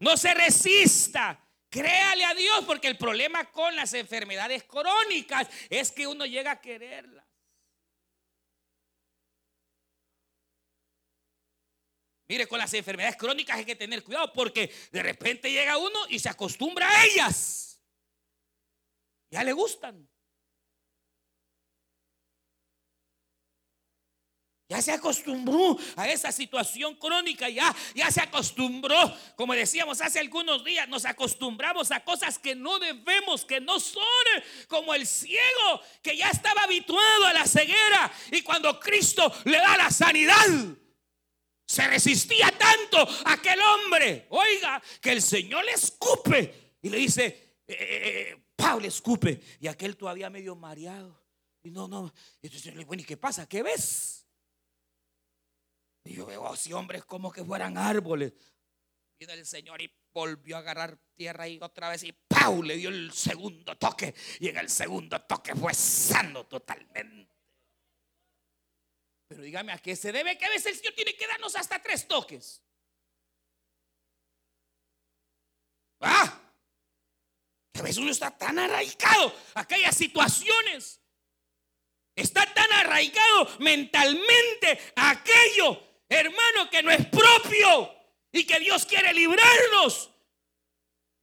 No 0.00 0.16
se 0.16 0.34
resista. 0.34 1.42
Créale 1.68 2.24
a 2.24 2.34
Dios 2.34 2.64
porque 2.64 2.88
el 2.88 2.96
problema 2.96 3.50
con 3.52 3.76
las 3.76 3.92
enfermedades 3.94 4.64
crónicas 4.64 5.48
es 5.68 5.92
que 5.92 6.06
uno 6.06 6.24
llega 6.24 6.52
a 6.52 6.60
quererlas. 6.60 7.24
Mire, 12.28 12.48
con 12.48 12.58
las 12.58 12.74
enfermedades 12.74 13.16
crónicas 13.16 13.56
hay 13.56 13.64
que 13.64 13.76
tener 13.76 14.02
cuidado 14.02 14.32
porque 14.32 14.74
de 14.90 15.02
repente 15.02 15.50
llega 15.50 15.78
uno 15.78 16.06
y 16.08 16.18
se 16.18 16.28
acostumbra 16.28 16.88
a 16.88 17.04
ellas. 17.04 17.80
Ya 19.30 19.44
le 19.44 19.52
gustan. 19.52 20.08
Ya 24.68 24.82
se 24.82 24.90
acostumbró 24.90 25.78
a 25.94 26.08
esa 26.08 26.32
situación 26.32 26.96
crónica, 26.96 27.48
ya, 27.48 27.74
ya 27.94 28.10
se 28.10 28.20
acostumbró, 28.20 28.96
como 29.36 29.54
decíamos 29.54 30.00
hace 30.00 30.18
algunos 30.18 30.64
días, 30.64 30.88
nos 30.88 31.04
acostumbramos 31.04 31.92
a 31.92 32.02
cosas 32.02 32.36
que 32.36 32.56
no 32.56 32.80
debemos, 32.80 33.44
que 33.44 33.60
no 33.60 33.78
son, 33.78 34.02
como 34.66 34.92
el 34.92 35.06
ciego 35.06 35.80
que 36.02 36.16
ya 36.16 36.30
estaba 36.30 36.62
habituado 36.62 37.26
a 37.26 37.32
la 37.32 37.46
ceguera 37.46 38.12
y 38.32 38.42
cuando 38.42 38.80
Cristo 38.80 39.32
le 39.44 39.58
da 39.58 39.76
la 39.76 39.90
sanidad, 39.90 40.46
se 41.64 41.86
resistía 41.86 42.50
tanto 42.58 42.98
a 43.24 43.34
aquel 43.34 43.60
hombre, 43.60 44.26
oiga, 44.30 44.82
que 45.00 45.12
el 45.12 45.22
Señor 45.22 45.64
le 45.64 45.72
escupe 45.72 46.78
y 46.82 46.88
le 46.88 46.98
dice, 46.98 47.24
eh, 47.66 47.72
eh, 47.72 48.30
eh, 48.32 48.36
Pablo 48.54 48.86
escupe, 48.86 49.40
y 49.60 49.66
aquel 49.66 49.96
todavía 49.96 50.30
medio 50.30 50.56
mareado. 50.56 51.20
Y 51.62 51.70
no, 51.70 51.88
no, 51.88 52.12
entonces, 52.40 52.74
bueno, 52.86 53.02
¿y 53.02 53.04
qué 53.04 53.16
pasa? 53.16 53.48
¿Qué 53.48 53.62
ves? 53.62 54.15
Y 56.06 56.14
yo 56.14 56.26
veo 56.26 56.46
así 56.46 56.72
hombres 56.72 57.04
como 57.04 57.32
que 57.32 57.44
fueran 57.44 57.76
árboles. 57.76 58.32
Vino 59.18 59.32
el 59.32 59.44
Señor 59.44 59.82
y 59.82 59.92
volvió 60.12 60.56
a 60.56 60.60
agarrar 60.60 60.98
tierra 61.16 61.48
y 61.48 61.58
otra 61.60 61.88
vez 61.88 62.04
y 62.04 62.12
¡pau! 62.12 62.62
le 62.62 62.76
dio 62.76 62.90
el 62.90 63.12
segundo 63.12 63.76
toque. 63.76 64.14
Y 64.38 64.48
en 64.48 64.58
el 64.58 64.70
segundo 64.70 65.20
toque 65.22 65.54
fue 65.54 65.74
sano 65.74 66.46
totalmente. 66.46 67.34
Pero 69.28 69.42
dígame, 69.42 69.72
¿a 69.72 69.78
qué 69.78 69.96
se 69.96 70.12
debe 70.12 70.38
que 70.38 70.44
a 70.44 70.50
veces 70.50 70.66
el 70.66 70.76
Señor 70.76 70.94
tiene 70.94 71.16
que 71.16 71.26
darnos 71.26 71.56
hasta 71.56 71.82
tres 71.82 72.06
toques? 72.06 72.62
¿Ah? 76.00 76.40
A 77.74 77.82
veces 77.82 77.98
uno 77.98 78.12
está 78.12 78.30
tan 78.30 78.58
arraigado 78.58 79.34
a 79.54 79.60
aquellas 79.60 79.96
situaciones. 79.96 81.00
Está 82.14 82.46
tan 82.54 82.72
arraigado 82.72 83.58
mentalmente 83.58 84.78
aquello 84.94 85.85
hermano, 86.08 86.70
que 86.70 86.82
no 86.82 86.90
es 86.90 87.06
propio 87.06 87.94
y 88.32 88.44
que 88.44 88.58
Dios 88.60 88.86
quiere 88.86 89.12
librarnos. 89.12 90.10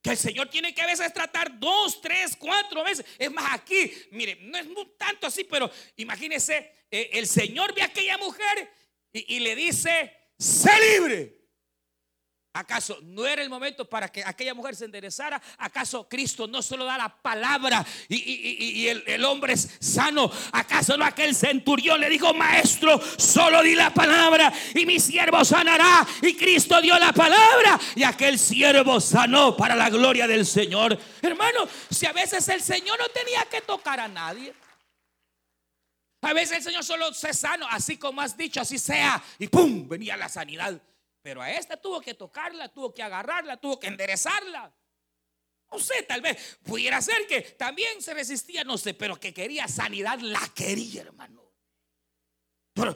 Que 0.02 0.12
el 0.12 0.18
Señor 0.18 0.50
tiene 0.50 0.74
que 0.74 0.82
a 0.82 0.86
veces 0.86 1.14
tratar 1.14 1.60
dos, 1.60 2.02
tres, 2.02 2.36
cuatro 2.38 2.84
veces. 2.84 3.06
Es 3.18 3.32
más, 3.32 3.54
aquí, 3.54 3.92
mire, 4.12 4.36
no 4.42 4.58
es 4.58 4.68
tanto 4.98 5.28
así, 5.28 5.46
pero 5.46 5.72
imagínese, 5.96 6.86
eh, 6.92 7.12
el 7.14 7.28
Señor 7.28 7.74
ve 7.74 7.84
a 7.84 7.86
aquella 7.86 8.18
mujer 8.18 8.70
y, 9.14 9.36
y 9.36 9.40
le 9.40 9.56
dice, 9.56 10.14
sé 10.38 10.72
libre. 10.92 11.43
¿Acaso 12.56 13.00
no 13.02 13.26
era 13.26 13.42
el 13.42 13.50
momento 13.50 13.90
para 13.90 14.10
que 14.10 14.24
aquella 14.24 14.54
mujer 14.54 14.76
se 14.76 14.86
enderezara? 14.86 15.42
¿Acaso 15.58 16.08
Cristo 16.08 16.46
no 16.46 16.62
solo 16.62 16.86
da 16.86 17.00
la 17.00 17.10
palabra 17.10 17.84
y, 18.08 18.88
el, 18.88 19.26
hombre 19.26 19.54
es 19.54 19.70
sano? 19.80 20.32
¿Acaso 20.52 20.96
no 20.96 21.04
aquel 21.04 21.34
centurión 21.34 22.00
le 22.00 22.10
dijo, 22.10 22.32
maestro, 22.36 23.02
solo 23.18 23.64
di 23.64 23.74
la 23.74 23.92
palabra 23.92 24.54
y 24.76 24.86
mi 24.86 25.00
siervo 25.00 25.44
sanará? 25.44 26.06
Y 26.22 26.36
Cristo 26.36 26.80
dio 26.80 26.98
la 27.00 27.12
palabra 27.12 27.80
y 27.96 28.04
aquel 28.04 28.38
siervo 28.38 29.02
sanó 29.02 29.58
para 29.58 29.76
la 29.76 29.90
gloria 29.90 30.28
del 30.28 30.46
Señor. 30.46 30.96
Hermano, 31.24 31.68
si 31.90 32.06
a 32.06 32.14
veces 32.14 32.48
el 32.50 32.62
Señor 32.62 33.00
no 33.00 33.08
tenía 33.08 33.46
que 33.46 33.62
tocar 33.62 34.00
a 34.00 34.08
nadie. 34.08 34.54
A 36.22 36.34
veces 36.34 36.58
el 36.58 36.64
Señor 36.64 36.84
solo 36.84 37.12
se 37.16 37.34
sano, 37.34 37.66
así 37.68 37.98
como 37.98 38.22
has 38.22 38.38
dicho, 38.38 38.62
así 38.62 38.78
sea. 38.78 39.22
Y 39.40 39.48
¡pum! 39.48 39.90
Venía 39.90 40.16
la 40.16 40.30
sanidad. 40.30 40.80
Pero 41.24 41.42
a 41.42 41.50
esta 41.50 41.78
tuvo 41.78 42.02
que 42.02 42.14
tocarla, 42.14 42.68
tuvo 42.68 42.94
que 42.94 43.02
agarrarla, 43.02 43.56
tuvo 43.58 43.80
que 43.80 43.88
enderezarla. 43.88 44.72
No 45.72 45.80
sé, 45.80 46.04
tal 46.04 46.22
vez 46.22 46.60
pudiera 46.62 47.02
ser 47.02 47.26
que 47.26 47.42
también 47.42 48.02
se 48.02 48.14
resistía, 48.14 48.64
no 48.66 48.78
sé, 48.78 48.94
pero 48.94 49.16
que 49.16 49.34
quería 49.34 49.68
sanidad, 49.68 50.20
la 50.20 50.42
quería, 50.54 51.02
hermano. 51.02 51.42
Pero 52.74 52.94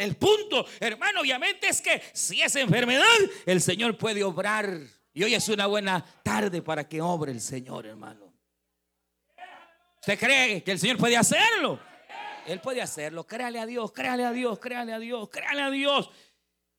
el 0.00 0.16
punto, 0.16 0.66
hermano, 0.80 1.20
obviamente 1.20 1.68
es 1.68 1.80
que 1.80 2.02
si 2.12 2.42
es 2.42 2.56
enfermedad, 2.56 3.06
el 3.46 3.62
Señor 3.62 3.96
puede 3.96 4.24
obrar. 4.24 4.78
Y 5.14 5.22
hoy 5.22 5.34
es 5.34 5.48
una 5.48 5.66
buena 5.66 6.04
tarde 6.24 6.62
para 6.62 6.88
que 6.88 7.00
obre 7.00 7.30
el 7.30 7.40
Señor, 7.40 7.86
hermano. 7.86 8.34
¿Usted 10.00 10.18
cree 10.18 10.64
que 10.64 10.72
el 10.72 10.80
Señor 10.80 10.96
puede 10.96 11.16
hacerlo? 11.16 11.78
Él 12.46 12.60
puede 12.60 12.82
hacerlo. 12.82 13.24
Créale 13.24 13.60
a 13.60 13.66
Dios, 13.66 13.92
créale 13.92 14.24
a 14.24 14.32
Dios, 14.32 14.58
créale 14.58 14.92
a 14.92 14.98
Dios, 14.98 15.28
créale 15.30 15.62
a 15.62 15.70
Dios. 15.70 16.10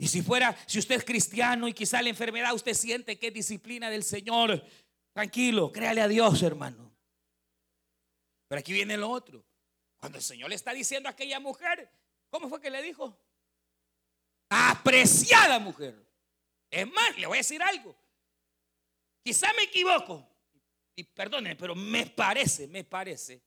Y 0.04 0.08
si 0.10 0.22
fuera, 0.22 0.54
si 0.68 0.80
usted 0.80 0.96
es 0.96 1.06
cristiano 1.06 1.66
y 1.66 1.74
quizá 1.74 2.02
la 2.02 2.10
enfermedad 2.10 2.54
usted 2.54 2.74
siente 2.74 3.18
que 3.18 3.28
es 3.28 3.34
disciplina 3.34 3.90
del 3.90 4.04
Señor, 4.04 4.62
tranquilo, 5.14 5.72
créale 5.72 6.02
a 6.02 6.10
Dios, 6.10 6.44
hermano. 6.44 6.94
Pero 8.50 8.60
aquí 8.60 8.74
viene 8.74 8.98
lo 8.98 9.10
otro. 9.10 9.46
Cuando 9.96 10.18
el 10.18 10.24
Señor 10.26 10.50
le 10.50 10.56
está 10.56 10.74
diciendo 10.74 11.08
a 11.08 11.14
aquella 11.14 11.40
mujer, 11.40 11.90
¿cómo 12.30 12.50
fue 12.50 12.60
que 12.60 12.70
le 12.70 12.82
dijo? 12.82 13.18
Apreciada 14.50 15.58
mujer. 15.60 15.96
Es 16.70 16.86
más, 16.92 17.18
le 17.18 17.26
voy 17.26 17.38
a 17.38 17.40
decir 17.40 17.64
algo. 17.64 17.96
Quizá 19.24 19.54
me 19.54 19.64
equivoco. 19.64 20.28
Y 20.98 21.06
perdone, 21.06 21.56
pero 21.56 21.76
me 21.76 22.08
parece, 22.08 22.68
me 22.68 22.84
parece 22.84 23.42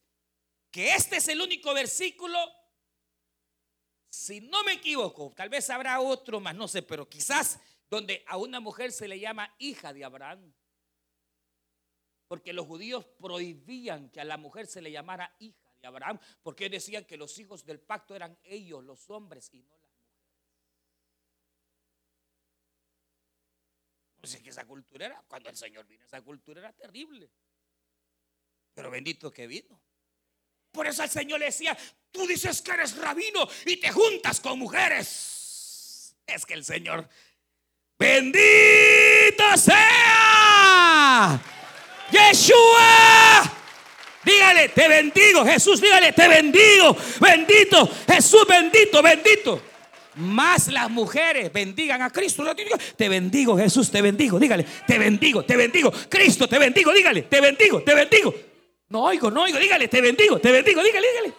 que 0.70 0.94
este 0.94 1.16
es 1.16 1.28
el 1.28 1.38
único 1.42 1.74
versículo, 1.74 2.38
si 4.16 4.40
no 4.40 4.64
me 4.64 4.72
equivoco, 4.72 5.34
tal 5.36 5.50
vez 5.50 5.68
habrá 5.68 6.00
otro 6.00 6.40
más, 6.40 6.54
no 6.54 6.66
sé, 6.66 6.80
pero 6.80 7.06
quizás 7.06 7.60
donde 7.90 8.24
a 8.26 8.38
una 8.38 8.60
mujer 8.60 8.90
se 8.90 9.06
le 9.06 9.20
llama 9.20 9.54
hija 9.58 9.92
de 9.92 10.04
Abraham. 10.04 10.54
Porque 12.26 12.54
los 12.54 12.66
judíos 12.66 13.04
prohibían 13.04 14.08
que 14.08 14.22
a 14.22 14.24
la 14.24 14.38
mujer 14.38 14.66
se 14.68 14.80
le 14.80 14.90
llamara 14.90 15.36
hija 15.38 15.70
de 15.82 15.86
Abraham, 15.86 16.18
porque 16.42 16.70
decían 16.70 17.04
que 17.04 17.18
los 17.18 17.38
hijos 17.38 17.66
del 17.66 17.78
pacto 17.78 18.16
eran 18.16 18.38
ellos, 18.42 18.82
los 18.82 19.10
hombres, 19.10 19.50
y 19.52 19.60
no 19.60 19.76
las 19.76 19.92
mujeres. 19.92 20.24
No 24.22 24.28
sé 24.28 24.42
que 24.42 24.48
esa 24.48 24.66
cultura 24.66 25.06
era, 25.06 25.22
cuando 25.28 25.50
el 25.50 25.56
Señor 25.56 25.86
vino, 25.86 26.06
esa 26.06 26.22
cultura 26.22 26.60
era 26.60 26.72
terrible. 26.72 27.30
Pero 28.72 28.90
bendito 28.90 29.30
que 29.30 29.46
vino. 29.46 29.78
Por 30.76 30.86
eso 30.86 31.02
el 31.02 31.08
Señor 31.08 31.40
le 31.40 31.46
decía, 31.46 31.76
tú 32.12 32.26
dices 32.26 32.60
que 32.60 32.70
eres 32.70 32.96
rabino 32.98 33.48
y 33.64 33.78
te 33.78 33.90
juntas 33.90 34.40
con 34.40 34.58
mujeres. 34.58 36.14
Es 36.26 36.44
que 36.44 36.52
el 36.52 36.64
Señor, 36.64 37.08
bendito 37.98 39.56
sea 39.56 41.40
Yeshua. 42.12 43.52
Dígale, 44.22 44.68
te 44.68 44.86
bendigo. 44.86 45.46
Jesús, 45.46 45.80
dígale, 45.80 46.12
te 46.12 46.28
bendigo. 46.28 46.94
Bendito. 47.20 47.88
Jesús, 48.06 48.46
bendito, 48.46 49.00
bendito. 49.00 49.62
Más 50.16 50.68
las 50.68 50.90
mujeres 50.90 51.50
bendigan 51.52 52.02
a 52.02 52.10
Cristo. 52.10 52.44
Te 52.96 53.08
bendigo, 53.08 53.56
Jesús, 53.56 53.90
te 53.90 54.02
bendigo. 54.02 54.38
Dígale, 54.38 54.66
te 54.86 54.98
bendigo, 54.98 55.42
te 55.42 55.56
bendigo. 55.56 55.90
Cristo, 56.10 56.46
te 56.46 56.58
bendigo. 56.58 56.92
Dígale, 56.92 57.22
te 57.22 57.40
bendigo, 57.40 57.82
te 57.82 57.94
bendigo. 57.94 58.34
No 58.88 59.04
oigo, 59.04 59.30
no 59.30 59.42
oigo. 59.42 59.58
Dígale, 59.58 59.88
te 59.88 60.00
bendigo, 60.00 60.38
te 60.38 60.50
bendigo. 60.52 60.82
Dígale, 60.82 61.06
dígale. 61.08 61.34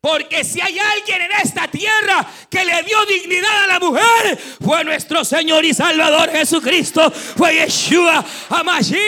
Porque 0.00 0.44
si 0.44 0.60
hay 0.60 0.78
alguien 0.78 1.22
en 1.22 1.32
esta 1.32 1.66
tierra 1.66 2.30
que 2.50 2.62
le 2.62 2.82
dio 2.82 3.06
dignidad 3.06 3.64
a 3.64 3.66
la 3.66 3.78
mujer, 3.80 4.36
fue 4.62 4.84
nuestro 4.84 5.24
Señor 5.24 5.64
y 5.64 5.72
Salvador 5.72 6.30
Jesucristo. 6.30 7.10
Fue 7.10 7.54
Yeshua 7.54 8.22
Amashia. 8.50 9.00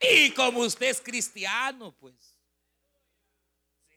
Y 0.00 0.30
como 0.30 0.60
usted 0.60 0.90
es 0.90 1.00
cristiano, 1.00 1.96
pues, 1.98 2.14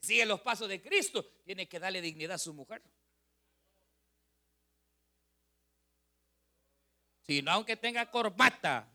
sigue 0.02 0.26
los 0.26 0.42
pasos 0.42 0.68
de 0.68 0.82
Cristo, 0.82 1.24
tiene 1.46 1.70
que 1.70 1.80
darle 1.80 2.02
dignidad 2.02 2.34
a 2.38 2.40
su 2.40 2.52
mujer. 2.52 2.82
Si 7.22 7.42
no, 7.42 7.52
aunque 7.52 7.78
tenga 7.78 8.10
corbata 8.10 8.88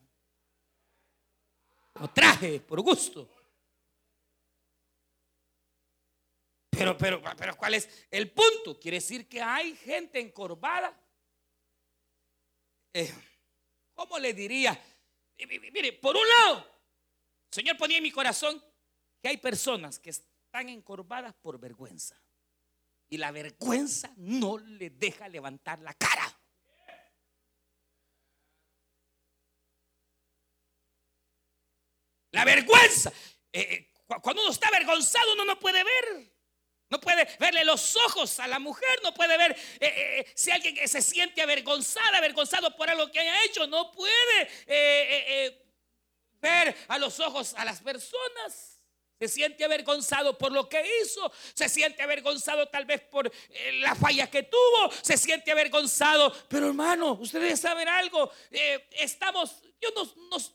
o 2.01 2.09
traje 2.09 2.61
por 2.61 2.81
gusto. 2.81 3.31
Pero, 6.71 6.97
pero, 6.97 7.23
pero, 7.37 7.57
¿cuál 7.57 7.75
es 7.75 8.07
el 8.11 8.31
punto? 8.31 8.79
Quiere 8.79 8.99
decir 8.99 9.27
que 9.29 9.41
hay 9.41 9.75
gente 9.77 10.21
encorvada. 10.21 10.95
Eh, 12.93 13.13
¿Cómo 13.95 14.19
le 14.19 14.35
diría? 14.35 14.79
Mire, 15.39 15.95
por 15.95 16.17
un 16.17 16.29
lado, 16.29 16.67
Señor 17.51 17.79
ponía 17.79 17.97
en 17.97 18.03
mi 18.03 18.11
corazón 18.11 18.63
que 19.23 19.29
hay 19.29 19.39
personas 19.39 19.99
que 19.99 20.11
están 20.11 20.69
encorvadas 20.69 21.35
por 21.35 21.59
vergüenza. 21.59 22.21
Y 23.09 23.17
la 23.17 23.31
vergüenza 23.31 24.13
no 24.17 24.59
le 24.59 24.91
deja 24.91 25.29
levantar 25.29 25.79
la 25.79 25.95
cara. 25.95 26.39
La 32.37 32.45
vergüenza. 32.45 33.11
Eh, 33.51 33.61
eh, 33.61 33.93
cuando 34.21 34.43
uno 34.43 34.51
está 34.51 34.69
avergonzado, 34.69 35.33
uno 35.33 35.47
no 35.47 35.59
puede 35.59 35.83
ver. 35.83 36.31
No 36.91 37.01
puede 37.01 37.27
verle 37.41 37.65
los 37.65 37.97
ojos 37.97 38.39
a 38.41 38.47
la 38.47 38.59
mujer, 38.59 39.01
no 39.03 39.13
puede 39.15 39.39
ver 39.39 39.57
eh, 39.81 40.31
si 40.35 40.51
alguien 40.51 40.87
se 40.87 41.01
siente 41.01 41.41
avergonzada, 41.41 42.19
avergonzado 42.19 42.77
por 42.77 42.91
algo 42.91 43.11
que 43.11 43.21
haya 43.21 43.43
hecho, 43.45 43.67
no 43.67 43.91
puede 43.91 45.57
ver 46.41 46.77
a 46.87 46.99
los 46.99 47.19
ojos 47.21 47.55
a 47.55 47.65
las 47.65 47.81
personas. 47.81 48.83
Se 49.19 49.29
siente 49.29 49.65
avergonzado 49.65 50.37
por 50.37 50.53
lo 50.53 50.69
que 50.69 50.85
hizo, 51.01 51.33
se 51.55 51.71
siente 51.71 52.03
avergonzado 52.03 52.69
tal 52.69 52.85
vez 52.85 53.01
por 53.01 53.33
la 53.81 53.95
falla 53.95 54.31
que 54.31 54.43
tuvo, 54.43 54.93
se 55.01 55.17
siente 55.17 55.51
avergonzado. 55.51 56.31
Pero 56.49 56.67
hermano, 56.69 57.13
ustedes 57.15 57.59
saben 57.59 57.89
algo, 57.89 58.31
estamos, 58.91 59.63
Dios 59.81 59.95
nos, 59.95 60.17
nos, 60.29 60.53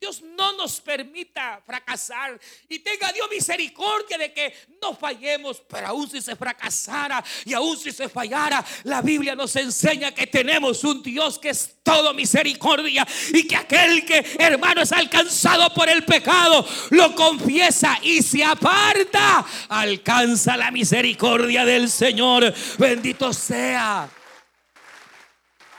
Dios 0.00 0.22
no 0.22 0.52
nos 0.52 0.80
permita 0.80 1.60
fracasar 1.66 2.38
y 2.68 2.78
tenga 2.78 3.12
Dios 3.12 3.28
misericordia 3.28 4.16
de 4.16 4.32
que 4.32 4.54
no 4.80 4.94
fallemos, 4.94 5.60
pero 5.68 5.88
aún 5.88 6.08
si 6.08 6.20
se 6.20 6.36
fracasara 6.36 7.24
y 7.44 7.52
aún 7.52 7.76
si 7.76 7.90
se 7.90 8.08
fallara, 8.08 8.64
la 8.84 9.02
Biblia 9.02 9.34
nos 9.34 9.56
enseña 9.56 10.14
que 10.14 10.28
tenemos 10.28 10.84
un 10.84 11.02
Dios 11.02 11.38
que 11.40 11.48
es 11.50 11.78
todo 11.82 12.14
misericordia 12.14 13.06
y 13.34 13.46
que 13.48 13.56
aquel 13.56 14.04
que 14.04 14.24
hermano 14.38 14.82
es 14.82 14.92
alcanzado 14.92 15.74
por 15.74 15.88
el 15.88 16.04
pecado 16.04 16.64
lo 16.90 17.16
confiesa 17.16 17.98
y 18.02 18.22
se 18.22 18.44
aparta, 18.44 19.44
alcanza 19.68 20.56
la 20.56 20.70
misericordia 20.70 21.64
del 21.64 21.90
Señor. 21.90 22.54
Bendito 22.78 23.32
sea. 23.32 24.08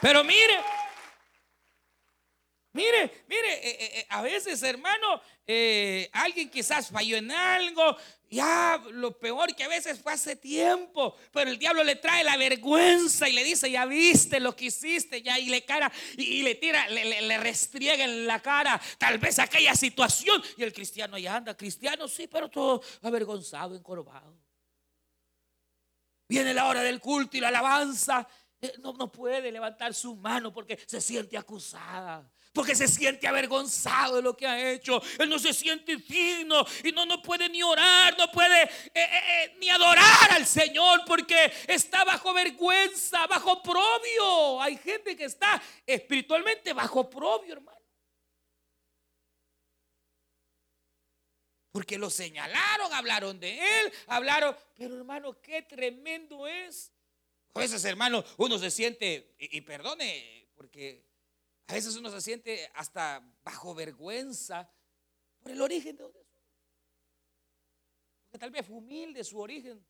Pero 0.01 0.23
mire, 0.23 0.60
Mire, 2.71 3.23
mire, 3.27 3.53
eh, 3.53 3.77
eh, 3.79 3.99
eh, 3.99 4.05
a 4.10 4.21
veces, 4.21 4.62
hermano, 4.62 5.21
alguien 6.12 6.49
quizás 6.51 6.89
falló 6.89 7.17
en 7.17 7.32
algo. 7.32 7.97
Ya, 8.29 8.79
lo 8.91 9.17
peor 9.17 9.55
que 9.55 9.63
a 9.63 9.67
veces 9.67 9.99
fue 9.99 10.13
hace 10.13 10.36
tiempo, 10.36 11.15
pero 11.34 11.49
el 11.49 11.58
diablo 11.58 11.84
le 11.84 11.95
trae 11.95 12.23
la 12.23 12.38
vergüenza 12.38 13.27
y 13.27 13.34
le 13.34 13.43
dice, 13.43 13.71
ya 13.71 13.88
viste 13.88 14.39
lo 14.39 14.55
que 14.55 14.65
hiciste, 14.65 15.23
ya, 15.23 15.39
y 15.39 15.47
le 15.47 15.65
cara, 15.65 15.91
y, 16.15 16.43
le 16.43 16.53
tira, 16.53 16.88
le, 16.89 17.23
le, 17.23 17.38
restriega 17.39 18.03
en 18.03 18.27
la 18.27 18.39
cara, 18.39 18.79
tal 18.99 19.17
vez 19.17 19.39
aquella 19.39 19.73
situación. 19.73 20.43
Y 20.58 20.62
el 20.62 20.71
cristiano 20.71 21.17
ya 21.17 21.38
anda, 21.38 21.58
cristiano 21.58 22.08
sí, 22.08 22.27
pero 22.27 22.49
todo 22.49 22.84
avergonzado, 23.01 23.75
encorvado. 23.75 24.38
Viene 26.27 26.53
la 26.53 26.67
hora 26.67 26.84
del 26.84 26.99
culto 26.99 27.36
y 27.36 27.39
la 27.39 27.47
alabanza. 27.47 28.27
No, 28.84 28.93
no 28.93 29.12
puede 29.12 29.51
levantar 29.51 29.95
su 29.95 30.15
mano 30.15 30.53
porque 30.53 30.77
se 30.86 31.01
siente 31.01 31.36
acusada 31.36 32.29
porque 32.53 32.75
se 32.75 32.88
siente 32.88 33.27
avergonzado 33.27 34.17
de 34.17 34.21
lo 34.21 34.35
que 34.35 34.47
ha 34.47 34.71
hecho. 34.71 35.01
Él 35.19 35.29
no 35.29 35.38
se 35.38 35.53
siente 35.53 35.97
digno 35.97 36.65
y 36.83 36.91
no, 36.91 37.05
no 37.05 37.21
puede 37.21 37.47
ni 37.47 37.62
orar, 37.62 38.17
no 38.17 38.31
puede 38.31 38.63
eh, 38.63 38.69
eh, 38.93 39.09
eh, 39.43 39.55
ni 39.59 39.69
adorar 39.69 40.31
al 40.31 40.45
Señor 40.45 41.01
porque 41.05 41.51
está 41.67 42.03
bajo 42.03 42.33
vergüenza, 42.33 43.27
bajo 43.27 43.62
propio. 43.62 44.62
Hay 44.62 44.77
gente 44.77 45.15
que 45.15 45.25
está 45.25 45.62
espiritualmente 45.85 46.73
bajo 46.73 47.09
propio, 47.09 47.53
hermano. 47.53 47.77
Porque 51.71 51.99
lo 51.99 52.09
señalaron, 52.09 52.91
hablaron 52.93 53.39
de 53.39 53.53
él, 53.53 53.93
hablaron, 54.07 54.57
pero 54.75 54.97
hermano, 54.97 55.39
qué 55.39 55.62
tremendo 55.62 56.47
es. 56.47 56.91
A 57.53 57.59
veces, 57.59 57.85
hermano, 57.85 58.23
uno 58.38 58.57
se 58.57 58.71
siente, 58.71 59.35
y 59.38 59.62
perdone, 59.62 60.49
porque 60.55 61.08
a 61.69 61.73
veces 61.73 61.95
uno 61.95 62.10
se 62.10 62.19
siente 62.19 62.67
hasta 62.73 63.23
bajo 63.43 63.75
vergüenza 63.75 64.67
Por 65.39 65.51
el 65.51 65.62
origen 65.62 65.95
de 65.95 66.01
donde 66.01 66.25
Porque 68.23 68.39
tal 68.39 68.49
vez 68.49 68.65
fue 68.65 68.75
humilde 68.75 69.23
su 69.23 69.39
origen. 69.39 69.86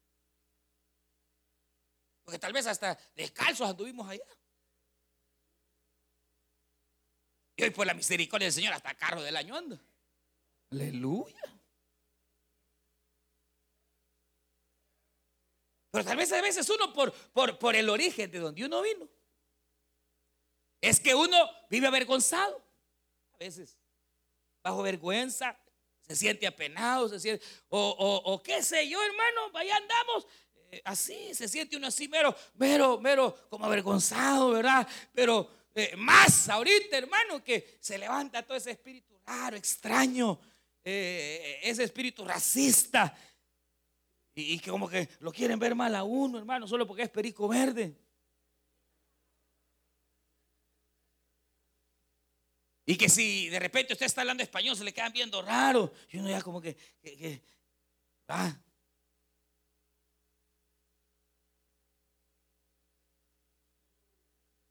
Porque 2.26 2.38
tal 2.38 2.52
vez 2.52 2.68
hasta 2.68 3.00
descalzos 3.15 3.70
anduvimos 3.70 4.08
allá. 4.10 4.26
Y 7.56 7.63
hoy 7.63 7.70
por 7.70 7.88
la 7.88 7.94
misericordia 7.94 8.48
del 8.48 8.54
Señor 8.54 8.74
hasta 8.74 8.94
carro 8.96 9.22
del 9.22 9.38
año 9.38 9.56
anda. 9.56 9.80
Aleluya. 10.72 11.42
Pero 15.92 16.04
tal 16.04 16.18
vez 16.18 16.32
a 16.34 16.42
veces 16.42 16.70
uno 16.70 16.94
por, 16.94 17.13
por, 17.32 17.58
por 17.58 17.76
el 17.76 17.89
origen 17.89 18.30
de 18.30 18.39
donde 18.39 18.65
uno 18.65 18.82
vino. 18.82 19.10
Es 20.82 21.00
que 21.00 21.13
uno 21.15 21.38
vive 21.70 21.88
avergonzado. 21.88 22.63
A 23.34 23.38
veces, 23.38 23.78
bajo 24.63 24.82
vergüenza, 24.82 25.58
se 26.02 26.15
siente 26.15 26.48
apenado, 26.48 27.08
se 27.08 27.20
siente, 27.20 27.46
o, 27.70 28.22
o, 28.26 28.42
qué 28.42 28.63
sé 28.63 28.88
yo, 28.89 29.02
hermano, 29.04 29.58
allá 29.58 29.78
andamos. 29.78 30.28
Eh, 30.72 30.82
así, 30.86 31.34
se 31.34 31.48
siente 31.48 31.78
uno 31.78 31.88
así 31.88 32.08
mero, 32.08 32.36
mero, 32.56 33.00
mero, 33.00 33.48
como 33.50 33.65
avergonzado, 33.65 34.52
¿verdad? 34.52 34.88
Pero 35.13 35.50
eh, 35.74 35.96
más 35.98 36.50
ahorita, 36.50 36.98
hermano, 36.98 37.44
que 37.44 37.78
se 37.80 37.98
levanta 37.98 38.44
todo 38.44 38.58
ese 38.58 38.72
espíritu 38.72 39.18
raro, 39.26 39.56
extraño, 39.56 40.39
eh, 40.84 41.60
ese 41.63 41.84
espíritu 41.84 42.26
racista. 42.26 43.15
Y, 44.36 44.60
que 44.60 44.72
como 44.72 44.88
que 44.88 45.10
lo 45.20 45.32
quieren 45.32 45.60
ver 45.60 45.76
mal 45.76 45.94
a 45.96 46.04
uno, 46.04 46.38
hermano, 46.38 46.68
solo 46.68 46.88
porque 46.88 47.04
es 47.04 47.10
perico 47.10 47.48
verde. 47.48 47.96
Y 52.89 52.97
que 52.97 53.08
si 53.08 53.49
de 53.49 53.60
repente 53.60 53.93
usted 53.93 54.08
está 54.08 54.21
hablando 54.21 54.41
español, 54.41 54.75
se 54.75 54.84
le 54.84 54.91
quedan 54.91 55.13
viendo 55.13 55.43
raro. 55.43 55.93
Y 56.10 56.17
uno 56.17 56.28
ya 56.28 56.41
como 56.41 56.60
que, 56.60 56.75
ah. 58.30 58.60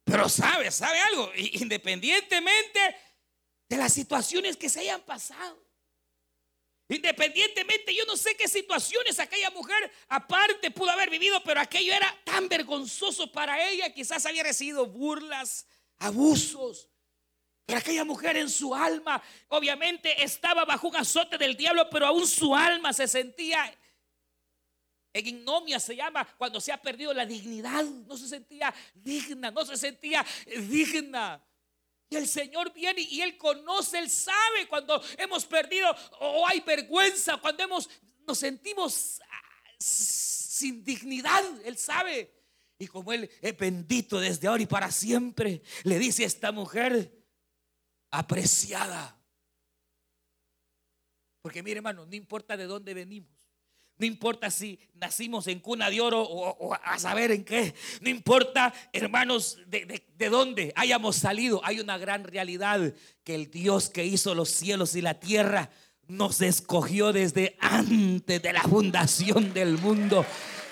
Pero 0.03 0.29
sabe, 0.29 0.69
sabe 0.73 0.99
algo, 0.99 1.31
independientemente 1.37 2.81
de 3.69 3.77
las 3.77 3.93
situaciones 3.93 4.57
que 4.57 4.69
se 4.69 4.81
hayan 4.81 5.03
pasado. 5.03 5.65
Independientemente, 6.89 7.95
yo 7.95 8.05
no 8.05 8.17
sé 8.17 8.35
qué 8.35 8.49
situaciones 8.49 9.21
aquella 9.21 9.51
mujer 9.51 9.93
aparte 10.09 10.73
pudo 10.73 10.91
haber 10.91 11.09
vivido, 11.09 11.41
pero 11.45 11.61
aquello 11.61 11.95
era 11.95 12.21
tan 12.25 12.49
vergonzoso 12.49 13.31
para 13.31 13.71
ella. 13.71 13.95
Quizás 13.95 14.27
había 14.27 14.43
recibido 14.43 14.87
burlas, 14.87 15.69
abusos, 16.01 16.89
pero 17.69 17.81
aquella 17.81 18.03
mujer 18.03 18.39
en 18.39 18.49
su 18.49 18.75
alma, 18.75 19.23
obviamente 19.49 20.25
estaba 20.25 20.65
bajo 20.65 20.89
un 20.89 20.97
azote 20.97 21.37
del 21.37 21.55
diablo, 21.55 21.91
pero 21.91 22.07
aún 22.07 22.27
su 22.27 22.57
alma 22.57 22.95
se 22.95 23.07
sentía 23.07 23.71
en 25.13 25.27
ignomia 25.27 25.79
se 25.79 25.95
llama 25.95 26.27
cuando 26.39 26.63
se 26.63 26.73
ha 26.73 26.81
perdido 26.81 27.13
la 27.13 27.27
dignidad. 27.27 27.85
No 27.85 28.17
se 28.17 28.27
sentía 28.27 28.75
digna, 28.95 29.51
no 29.51 29.67
se 29.67 29.77
sentía 29.77 30.25
digna. 30.47 31.45
Y 32.09 32.17
el 32.17 32.27
Señor 32.27 32.73
viene 32.73 33.03
y 33.03 33.21
Él 33.21 33.37
conoce, 33.37 33.99
Él 33.99 34.09
sabe 34.09 34.67
cuando 34.67 35.03
hemos 35.19 35.45
perdido 35.45 35.95
o 36.21 36.49
hay 36.49 36.61
vergüenza, 36.61 37.37
cuando 37.37 37.65
hemos, 37.65 37.91
nos 38.27 38.39
sentimos 38.39 39.21
ah, 39.31 39.75
sin 39.79 40.83
dignidad. 40.83 41.45
Él 41.67 41.77
sabe. 41.77 42.35
Y 42.79 42.87
como 42.87 43.13
Él 43.13 43.29
es 43.43 43.59
bendito 43.59 44.19
desde 44.19 44.49
ahora 44.49 44.63
y 44.63 44.67
para 44.67 44.91
siempre, 44.91 45.61
le 45.83 45.99
dice 45.99 46.25
a 46.25 46.29
esta 46.29 46.51
mujer, 46.51 47.18
apreciada. 48.11 49.17
Porque 51.43 51.63
mire 51.63 51.79
hermano, 51.79 52.05
no 52.07 52.15
importa 52.15 52.57
de 52.57 52.65
dónde 52.65 52.95
venimos. 52.95 53.39
No 53.99 54.07
importa 54.07 54.49
si 54.51 54.79
nacimos 54.95 55.49
en 55.49 55.59
cuna 55.59 55.91
de 55.91 56.01
oro 56.01 56.23
o, 56.23 56.73
a 56.73 56.99
saber 57.01 57.33
en 57.33 57.45
qué. 57.45 57.75
No 58.01 58.09
importa, 58.09 58.73
hermanos, 58.93 59.59
de, 59.67 60.05
de, 60.17 60.29
dónde 60.29 60.73
hayamos 60.77 61.17
salido. 61.17 61.61
Hay 61.65 61.81
una 61.81 61.99
gran 61.99 62.23
realidad 62.23 62.95
que 63.25 63.35
el 63.35 63.51
Dios 63.51 63.91
que 63.91 64.05
hizo 64.05 64.37
los 64.37 64.51
cielos 64.51 64.95
y 64.95 65.01
la 65.01 65.19
tierra 65.19 65.71
nos 66.07 66.41
escogió 66.41 67.13
desde 67.13 67.57
antes 67.59 68.41
de 68.41 68.53
la 68.53 68.63
fundación 68.63 69.53
del 69.53 69.79
mundo. 69.79 70.25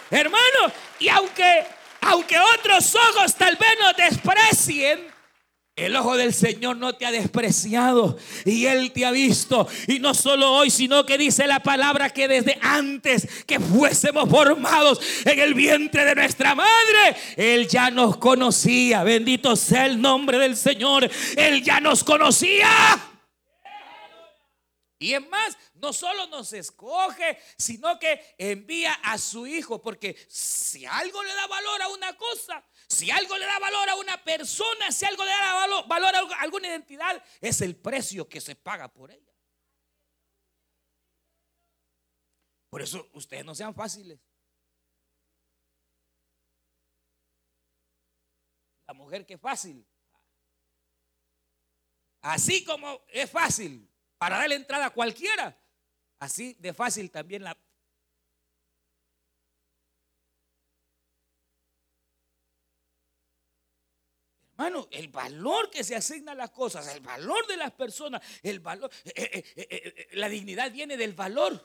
Hermano, 0.08 0.72
y 1.00 1.08
aunque, 1.08 1.66
aunque 2.02 2.36
otros 2.38 2.94
ojos 2.94 3.34
tal 3.34 3.56
vez 3.56 3.76
nos 3.80 3.96
desprecien, 3.96 5.15
el 5.76 5.94
ojo 5.94 6.16
del 6.16 6.32
Señor 6.32 6.78
no 6.78 6.94
te 6.94 7.04
ha 7.04 7.10
despreciado 7.10 8.16
y 8.46 8.64
Él 8.64 8.92
te 8.92 9.04
ha 9.04 9.10
visto. 9.10 9.68
Y 9.86 9.98
no 9.98 10.14
solo 10.14 10.50
hoy, 10.50 10.70
sino 10.70 11.04
que 11.04 11.18
dice 11.18 11.46
la 11.46 11.62
palabra 11.62 12.08
que 12.08 12.26
desde 12.26 12.58
antes 12.62 13.44
que 13.44 13.60
fuésemos 13.60 14.28
formados 14.30 14.98
en 15.26 15.38
el 15.38 15.52
vientre 15.52 16.06
de 16.06 16.14
nuestra 16.14 16.54
madre, 16.54 17.16
Él 17.36 17.68
ya 17.68 17.90
nos 17.90 18.16
conocía. 18.16 19.04
Bendito 19.04 19.54
sea 19.54 19.84
el 19.84 20.00
nombre 20.00 20.38
del 20.38 20.56
Señor. 20.56 21.10
Él 21.36 21.62
ya 21.62 21.78
nos 21.78 22.02
conocía. 22.02 22.70
Y 24.98 25.12
es 25.12 25.28
más, 25.28 25.58
no 25.74 25.92
solo 25.92 26.26
nos 26.28 26.54
escoge, 26.54 27.38
sino 27.58 27.98
que 27.98 28.34
envía 28.38 28.94
a 29.02 29.18
su 29.18 29.46
Hijo. 29.46 29.82
Porque 29.82 30.16
si 30.26 30.86
algo 30.86 31.22
le 31.22 31.34
da 31.34 31.46
valor 31.46 31.82
a 31.82 31.88
una 31.88 32.16
cosa, 32.16 32.64
si 32.88 33.10
algo 33.10 33.36
le 33.36 33.46
da 33.46 33.58
valor 33.58 33.88
a 33.88 33.96
una 33.96 34.22
persona, 34.22 34.92
si 34.92 35.04
algo 35.04 35.24
le 35.24 35.30
da 35.30 35.84
valor, 35.86 36.14
a 36.14 36.40
alguna 36.40 36.68
identidad, 36.68 37.22
es 37.40 37.60
el 37.60 37.76
precio 37.76 38.28
que 38.28 38.40
se 38.40 38.54
paga 38.54 38.88
por 38.88 39.10
ella. 39.10 39.32
Por 42.70 42.82
eso 42.82 43.08
ustedes 43.12 43.44
no 43.44 43.54
sean 43.54 43.74
fáciles. 43.74 44.20
La 48.86 48.94
mujer 48.94 49.26
que 49.26 49.34
es 49.34 49.40
fácil. 49.40 49.84
Así 52.20 52.64
como 52.64 53.04
es 53.08 53.30
fácil 53.30 53.90
para 54.18 54.38
darle 54.38 54.56
entrada 54.56 54.86
a 54.86 54.90
cualquiera, 54.90 55.60
así 56.18 56.54
de 56.54 56.72
fácil 56.72 57.10
también 57.10 57.42
la 57.42 57.56
Hermano, 64.58 64.88
el 64.90 65.08
valor 65.08 65.68
que 65.68 65.84
se 65.84 65.94
asigna 65.94 66.32
a 66.32 66.34
las 66.34 66.48
cosas, 66.48 66.88
el 66.94 67.02
valor 67.02 67.46
de 67.46 67.58
las 67.58 67.72
personas, 67.72 68.22
el 68.42 68.60
valor, 68.60 68.90
eh, 69.04 69.44
eh, 69.54 69.54
eh, 69.54 70.08
la 70.12 70.30
dignidad 70.30 70.72
viene 70.72 70.96
del 70.96 71.12
valor. 71.12 71.62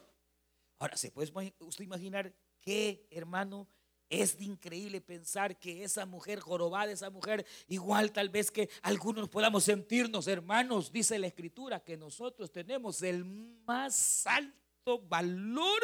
Ahora, 0.78 0.98
¿se 0.98 1.10
puede 1.10 1.32
usted 1.60 1.86
imaginar 1.86 2.34
qué, 2.60 3.08
hermano, 3.10 3.70
es 4.10 4.42
increíble 4.42 5.00
pensar 5.00 5.58
que 5.58 5.86
esa 5.86 6.06
mujer 6.06 6.42
jorobada, 6.42 6.92
esa 6.92 7.10
mujer, 7.10 7.46
igual 7.70 8.12
tal 8.12 8.28
vez 8.28 8.52
que 8.52 8.70
algunos 8.82 9.30
podamos 9.30 9.64
sentirnos 9.64 10.28
hermanos, 10.28 10.92
dice 10.92 11.18
la 11.18 11.28
escritura, 11.28 11.80
que 11.80 11.96
nosotros 11.96 12.52
tenemos 12.52 13.02
el 13.04 13.24
más 13.24 14.28
alto 14.28 15.00
valor 15.04 15.80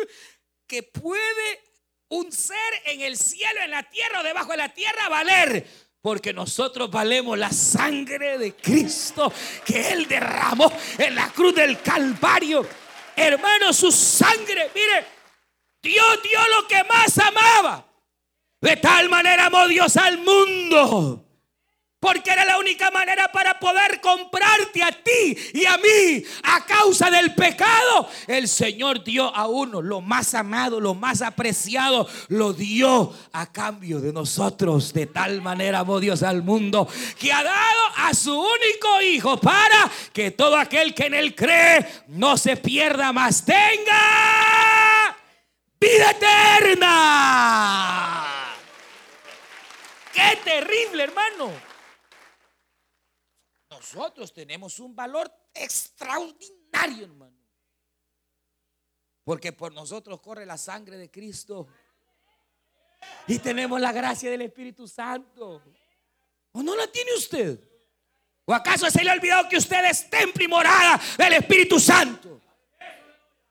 que 0.68 0.84
puede 0.84 1.62
un 2.10 2.34
ser 2.34 2.58
en 2.86 3.00
el 3.00 3.16
cielo, 3.16 3.62
en 3.64 3.72
la 3.72 3.90
tierra 3.90 4.20
o 4.20 4.24
debajo 4.24 4.52
de 4.52 4.58
la 4.58 4.74
tierra 4.74 5.08
valer 5.08 5.87
porque 6.08 6.32
nosotros 6.32 6.90
valemos 6.90 7.38
la 7.38 7.52
sangre 7.52 8.38
de 8.38 8.56
Cristo 8.56 9.30
que 9.66 9.92
Él 9.92 10.08
derramó 10.08 10.72
en 10.98 11.14
la 11.14 11.28
cruz 11.34 11.54
del 11.54 11.82
Calvario. 11.82 12.66
Hermano, 13.14 13.74
su 13.74 13.92
sangre, 13.92 14.72
mire, 14.74 15.06
Dios 15.82 16.20
dio 16.24 16.40
lo 16.56 16.66
que 16.66 16.82
más 16.86 17.18
amaba. 17.18 17.86
De 18.62 18.78
tal 18.78 19.10
manera 19.10 19.48
amó 19.48 19.68
Dios 19.68 19.98
al 19.98 20.20
mundo 20.20 21.27
porque 22.00 22.30
era 22.30 22.46
la 22.46 22.60
única 22.60 22.92
manera 22.92 23.32
para 23.32 23.60
poder 23.60 24.00
comprarte 24.02 24.84
a 24.84 24.92
ti 24.92 25.36
y 25.54 25.66
a 25.66 25.78
mí 25.78 26.24
a 26.44 26.64
causa 26.64 27.10
del 27.10 27.34
pecado. 27.34 28.08
El 28.28 28.48
Señor 28.48 29.04
dio 29.04 29.36
a 29.36 29.48
uno 29.48 29.82
lo 29.82 30.02
más 30.02 30.36
amado, 30.36 30.80
lo 30.80 30.94
más 30.94 31.24
apreciado, 31.24 32.08
lo 32.28 32.54
dio 32.54 33.14
a 33.34 33.52
cambio 33.52 34.00
de 34.00 34.14
nosotros. 34.14 34.94
De 34.94 35.08
tal 35.08 35.42
manera 35.42 35.80
amó 35.80 36.00
Dios 36.00 36.22
al 36.22 36.44
mundo 36.44 36.88
que 37.18 37.34
ha 37.34 37.44
dado 37.44 37.82
a 37.96 38.14
su 38.14 38.32
único 38.32 39.02
hijo 39.02 39.38
para 39.40 39.90
que 40.14 40.30
todo 40.32 40.56
aquel 40.56 40.94
que 40.94 41.08
en 41.08 41.16
él 41.16 41.34
cree 41.34 42.04
no 42.10 42.38
se 42.38 42.58
pierda 42.58 43.12
más, 43.12 43.44
tenga 43.44 45.18
vida 45.80 46.12
eterna. 46.12 46.98
Qué 50.14 50.40
terrible, 50.44 51.04
hermano. 51.04 51.67
Nosotros 53.78 54.34
tenemos 54.34 54.80
un 54.80 54.96
valor 54.96 55.32
extraordinario, 55.54 57.06
hermano. 57.06 57.38
Porque 59.24 59.54
por 59.54 59.72
nosotros 59.72 60.20
corre 60.20 60.46
la 60.46 60.58
sangre 60.58 60.98
de 60.98 61.12
Cristo. 61.12 61.68
Y 63.28 63.38
tenemos 63.40 63.80
la 63.80 63.92
gracia 63.92 64.32
del 64.32 64.42
Espíritu 64.42 64.88
Santo. 64.88 65.62
¿O 66.54 66.64
no 66.64 66.76
la 66.76 66.88
tiene 66.88 67.14
usted? 67.14 67.60
¿O 68.46 68.54
acaso 68.54 68.90
se 68.90 69.04
le 69.04 69.12
ha 69.12 69.14
olvidado 69.14 69.48
que 69.48 69.58
usted 69.58 69.86
es 69.86 70.10
templo 70.10 70.44
y 70.44 70.48
morada 70.48 71.00
del 71.18 71.34
Espíritu 71.34 71.80
Santo? 71.80 72.42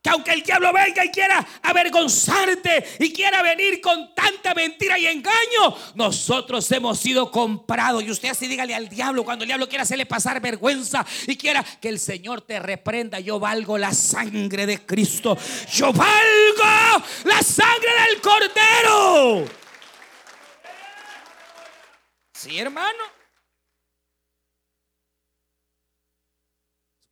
Que 0.06 0.10
aunque 0.10 0.30
el 0.34 0.42
diablo 0.44 0.72
venga 0.72 1.04
y 1.04 1.10
quiera 1.10 1.44
avergonzarte 1.62 2.96
y 3.00 3.12
quiera 3.12 3.42
venir 3.42 3.80
con 3.80 4.14
tanta 4.14 4.54
mentira 4.54 4.96
y 4.96 5.06
engaño, 5.08 5.76
nosotros 5.96 6.70
hemos 6.70 7.00
sido 7.00 7.28
comprados. 7.28 8.04
Y 8.04 8.12
usted 8.12 8.28
así 8.28 8.46
dígale 8.46 8.72
al 8.72 8.88
diablo, 8.88 9.24
cuando 9.24 9.42
el 9.42 9.48
diablo 9.48 9.68
quiera 9.68 9.82
hacerle 9.82 10.06
pasar 10.06 10.40
vergüenza 10.40 11.04
y 11.26 11.36
quiera 11.36 11.64
que 11.80 11.88
el 11.88 11.98
Señor 11.98 12.42
te 12.42 12.60
reprenda, 12.60 13.18
yo 13.18 13.40
valgo 13.40 13.76
la 13.78 13.92
sangre 13.92 14.64
de 14.64 14.86
Cristo. 14.86 15.36
Yo 15.72 15.92
valgo 15.92 17.04
la 17.24 17.42
sangre 17.42 17.90
del 18.08 18.20
Cordero. 18.20 19.44
Sí, 22.32 22.56
hermano. 22.60 23.02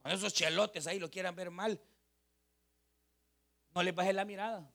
Cuando 0.01 0.17
esos 0.17 0.33
chelotes 0.33 0.87
ahí 0.87 1.01
lo 1.01 1.11
quieran 1.11 1.35
ver 1.35 1.51
mal, 1.51 1.81
no 3.75 3.83
les 3.83 3.95
baje 3.95 4.13
la 4.13 4.25
mirada. 4.25 4.71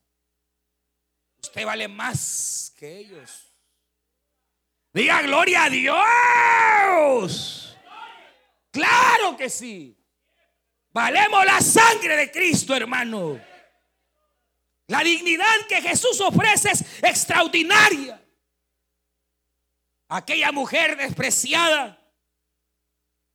Usted 1.41 1.65
vale 1.65 1.87
más 1.87 2.73
que 2.77 2.97
ellos. 2.97 3.45
Diga 4.91 5.21
gloria 5.21 5.65
a 5.65 5.69
Dios. 5.69 7.77
Claro 8.71 9.37
que 9.37 9.49
sí. 9.49 9.95
Valemos 10.91 11.45
la 11.45 11.61
sangre 11.61 12.17
de 12.17 12.31
Cristo, 12.31 12.75
hermano. 12.75 13.39
La 14.87 15.01
dignidad 15.01 15.67
que 15.67 15.81
Jesús 15.81 16.19
ofrece 16.19 16.71
es 16.71 16.83
extraordinaria. 17.01 18.21
Aquella 20.09 20.51
mujer 20.51 20.97
despreciada, 20.97 22.03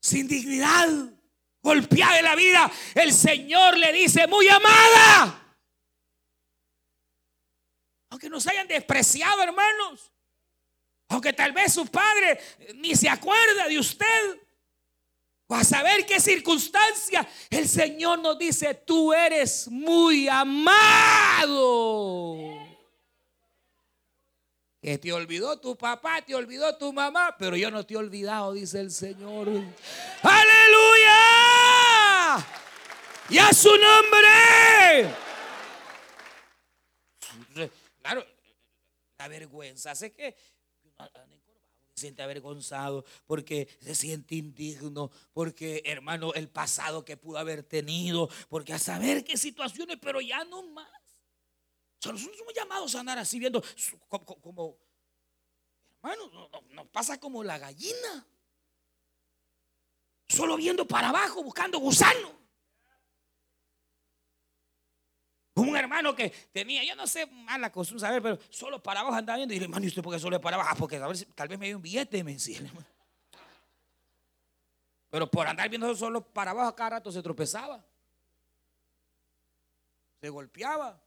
sin 0.01 0.27
dignidad, 0.27 0.89
golpeada 1.63 2.17
de 2.17 2.23
la 2.23 2.35
vida, 2.35 2.71
el 2.97 3.13
Señor 3.13 3.79
le 3.79 3.93
dice, 3.93 4.27
muy 4.27 4.49
amada, 4.49 5.44
aunque 8.15 8.31
nos 8.31 8.47
hayan 8.47 8.69
despreciado, 8.69 9.43
hermanos. 9.43 10.13
Aunque 11.09 11.33
tal 11.33 11.51
vez 11.51 11.73
su 11.73 11.85
padre 11.85 12.39
ni 12.77 12.95
se 12.95 13.09
acuerda 13.09 13.67
de 13.67 13.77
usted. 13.77 14.39
O 15.49 15.55
a 15.57 15.65
saber 15.65 16.07
qué 16.07 16.21
circunstancia. 16.21 17.29
El 17.51 17.69
Señor 17.69 18.21
nos 18.21 18.39
dice, 18.39 18.73
tú 18.73 19.13
eres 19.13 19.67
muy 19.67 20.29
amado. 20.29 21.57
Que 24.81 24.97
te 24.99 25.13
olvidó 25.13 25.59
tu 25.59 25.77
papá, 25.77 26.23
te 26.23 26.37
olvidó 26.37 26.77
tu 26.77 26.93
mamá, 26.93 27.35
pero 27.37 27.57
yo 27.57 27.69
no 27.73 27.85
te 27.85 27.95
he 27.95 27.97
olvidado, 27.97 28.53
dice 28.53 28.79
el 28.79 28.93
Señor. 28.93 29.49
Aleluya. 30.23 31.17
Y 33.29 33.39
a 33.39 33.53
su 33.53 33.77
nombre. 33.77 35.34
Claro, 38.05 38.23
la 39.17 39.29
vergüenza 39.29 39.93
hace 39.93 40.13
que 40.13 40.37
se 41.95 42.03
siente 42.03 42.23
avergonzado, 42.23 43.03
porque 43.25 43.67
se 43.81 43.95
siente 43.95 44.35
indigno, 44.35 45.11
porque 45.33 45.83
hermano, 45.87 46.35
el 46.35 46.51
pasado 46.51 47.03
que 47.03 47.17
pudo 47.17 47.39
haber 47.39 47.63
tenido, 47.63 48.29
porque 48.51 48.75
a 48.75 48.79
saber 48.79 49.25
qué 49.25 49.39
situaciones, 49.39 49.97
pero 50.03 50.21
ya 50.21 50.45
no 50.45 50.63
más. 50.65 50.87
nosotros 52.05 52.37
somos 52.37 52.53
llamados 52.55 52.95
a 52.95 53.01
andar 53.01 53.17
así 53.19 53.39
viendo 53.39 53.65
como, 54.11 54.77
hermano, 56.03 56.51
nos 56.73 56.87
pasa 56.89 57.19
como 57.19 57.43
la 57.43 57.57
gallina, 57.57 58.27
solo 60.29 60.59
viendo 60.59 60.87
para 60.87 61.09
abajo, 61.09 61.43
buscando 61.43 61.79
gusano. 61.79 62.44
Un 65.55 65.77
hermano 65.77 66.17
que 66.17 66.31
tenía, 66.53 66.83
yo 66.83 66.97
no 66.97 67.07
sé 67.07 67.27
mala 67.27 67.71
costumbre, 67.71 68.01
saber, 68.01 68.21
pero 68.21 68.39
solo 68.51 68.83
para 68.83 69.01
abajo 69.01 69.15
andaba 69.15 69.37
viendo. 69.37 69.55
Y 69.55 69.59
le 69.59 69.65
hermano, 69.65 69.85
¿y 69.85 69.89
usted 69.89 70.03
por 70.03 70.13
qué 70.13 70.19
solo 70.19 70.41
para 70.41 70.57
abajo? 70.57 70.71
Ah, 70.73 70.77
porque 70.77 70.97
a 70.97 71.07
ver 71.07 71.17
tal 71.35 71.47
vez 71.47 71.59
me 71.59 71.67
dio 71.67 71.77
un 71.77 71.83
billete, 71.83 72.25
me 72.25 72.33
decía. 72.33 72.61
Pero 75.11 75.31
por 75.31 75.47
andar 75.47 75.69
viendo 75.69 75.95
solo 75.95 76.21
para 76.25 76.51
abajo, 76.51 76.75
cada 76.75 76.91
rato 76.91 77.13
se 77.13 77.23
tropezaba. 77.23 77.85
Se 80.21 80.29
golpeaba. 80.29 81.01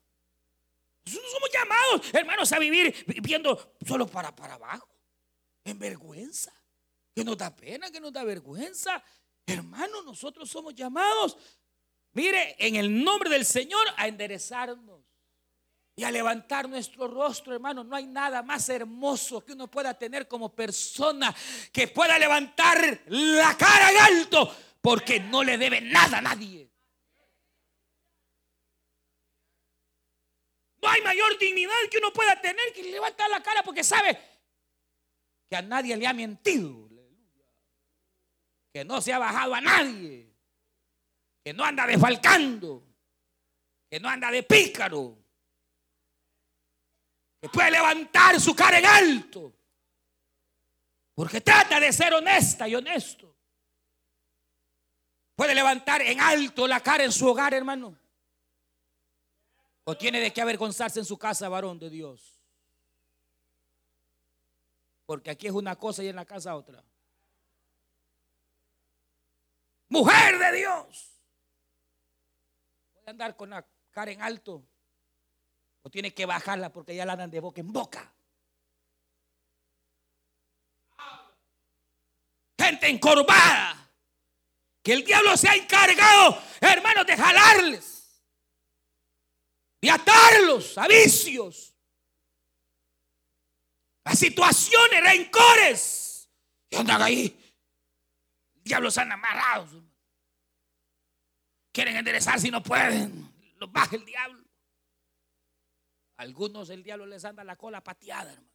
Nosotros 1.05 1.31
somos 1.31 1.49
llamados, 1.53 2.13
hermanos, 2.13 2.51
a 2.53 2.59
vivir 2.59 3.05
viendo 3.21 3.75
solo 3.85 4.07
para, 4.07 4.33
para 4.33 4.53
abajo. 4.53 4.87
En 5.65 5.77
vergüenza. 5.77 6.53
Que 7.13 7.25
nos 7.25 7.37
da 7.37 7.53
pena, 7.53 7.91
que 7.91 7.99
nos 7.99 8.13
da 8.13 8.23
vergüenza. 8.23 9.03
Hermanos, 9.45 10.05
nosotros 10.05 10.49
somos 10.49 10.73
llamados 10.73 11.37
Mire, 12.17 12.55
en 12.57 12.75
el 12.75 13.03
nombre 13.03 13.29
del 13.29 13.45
Señor 13.45 13.85
a 13.95 14.07
enderezarnos 14.07 15.05
y 15.95 16.03
a 16.03 16.09
levantar 16.09 16.67
nuestro 16.67 17.07
rostro, 17.07 17.53
hermano. 17.53 17.83
No 17.83 17.95
hay 17.95 18.07
nada 18.07 18.41
más 18.41 18.67
hermoso 18.69 19.45
que 19.45 19.51
uno 19.53 19.69
pueda 19.69 19.93
tener 19.93 20.27
como 20.27 20.49
persona 20.55 21.31
que 21.71 21.87
pueda 21.89 22.17
levantar 22.17 23.03
la 23.05 23.55
cara 23.55 23.91
en 23.91 23.97
alto 23.97 24.51
porque 24.81 25.19
no 25.19 25.43
le 25.43 25.59
debe 25.59 25.79
nada 25.79 26.17
a 26.17 26.21
nadie. 26.21 26.67
No 30.81 30.89
hay 30.89 31.03
mayor 31.03 31.37
dignidad 31.37 31.75
que 31.91 31.99
uno 31.99 32.11
pueda 32.11 32.41
tener 32.41 32.73
que 32.73 32.81
levantar 32.81 33.29
la 33.29 33.43
cara 33.43 33.61
porque 33.61 33.83
sabe 33.83 34.17
que 35.47 35.55
a 35.55 35.61
nadie 35.61 35.95
le 35.95 36.07
ha 36.07 36.13
mentido. 36.13 36.89
Que 38.73 38.83
no 38.83 39.01
se 39.01 39.13
ha 39.13 39.19
bajado 39.19 39.53
a 39.53 39.61
nadie 39.61 40.36
que 41.47 41.53
no 41.53 41.63
anda 41.63 41.87
desfalcando, 41.87 42.83
que 43.89 44.01
no 44.01 44.09
anda 44.09 44.29
de 44.29 44.43
pícaro, 44.43 45.17
que 47.39 47.47
puede 47.47 47.71
levantar 47.71 48.37
su 48.37 48.53
cara 48.53 48.79
en 48.79 48.85
alto, 48.85 49.53
porque 51.15 51.39
trata 51.39 51.79
de 51.79 51.93
ser 51.93 52.13
honesta 52.13 52.67
y 52.67 52.75
honesto. 52.75 53.33
Puede 55.37 55.55
levantar 55.55 56.01
en 56.01 56.19
alto 56.19 56.67
la 56.67 56.81
cara 56.81 57.05
en 57.05 57.13
su 57.13 57.25
hogar, 57.25 57.53
hermano. 57.53 57.97
O 59.85 59.95
tiene 59.95 60.19
de 60.19 60.33
qué 60.33 60.41
avergonzarse 60.41 60.99
en 60.99 61.05
su 61.05 61.17
casa, 61.17 61.47
varón 61.47 61.79
de 61.79 61.89
Dios. 61.89 62.41
Porque 65.05 65.29
aquí 65.29 65.47
es 65.47 65.53
una 65.53 65.77
cosa 65.77 66.03
y 66.03 66.09
en 66.09 66.17
la 66.17 66.25
casa 66.25 66.57
otra. 66.57 66.83
Mujer 69.87 70.39
de 70.39 70.57
Dios 70.57 71.06
andar 73.07 73.35
con 73.35 73.49
la 73.49 73.65
cara 73.91 74.11
en 74.11 74.21
alto 74.21 74.67
o 75.81 75.89
tiene 75.89 76.13
que 76.13 76.25
bajarla 76.25 76.71
porque 76.71 76.95
ya 76.95 77.05
la 77.05 77.13
andan 77.13 77.31
de 77.31 77.39
boca 77.39 77.61
en 77.61 77.71
boca. 77.71 78.13
Gente 82.59 82.89
encorvada. 82.89 83.83
Que 84.83 84.93
el 84.93 85.03
diablo 85.03 85.35
se 85.35 85.49
ha 85.49 85.55
encargado, 85.55 86.41
hermanos, 86.61 87.05
de 87.05 87.17
jalarles, 87.17 88.23
de 89.81 89.91
atarlos 89.91 90.77
a 90.77 90.87
vicios, 90.87 91.75
a 94.05 94.15
situaciones, 94.15 95.03
rencores. 95.03 96.29
Y 96.69 96.77
andan 96.77 97.01
ahí. 97.01 97.53
Diablos 98.63 98.97
han 98.97 99.11
amarrados. 99.11 99.86
Quieren 101.77 101.95
enderezar 101.95 102.39
si 102.39 102.49
no 102.49 102.63
pueden. 102.63 103.31
Los 103.57 103.71
baja 103.71 103.95
el 103.95 104.03
diablo. 104.03 104.43
Algunos 106.15 106.71
el 106.71 106.81
diablo 106.81 107.05
les 107.05 107.23
anda 107.23 107.43
la 107.43 107.55
cola 107.55 107.83
pateada, 107.83 108.31
hermano. 108.31 108.51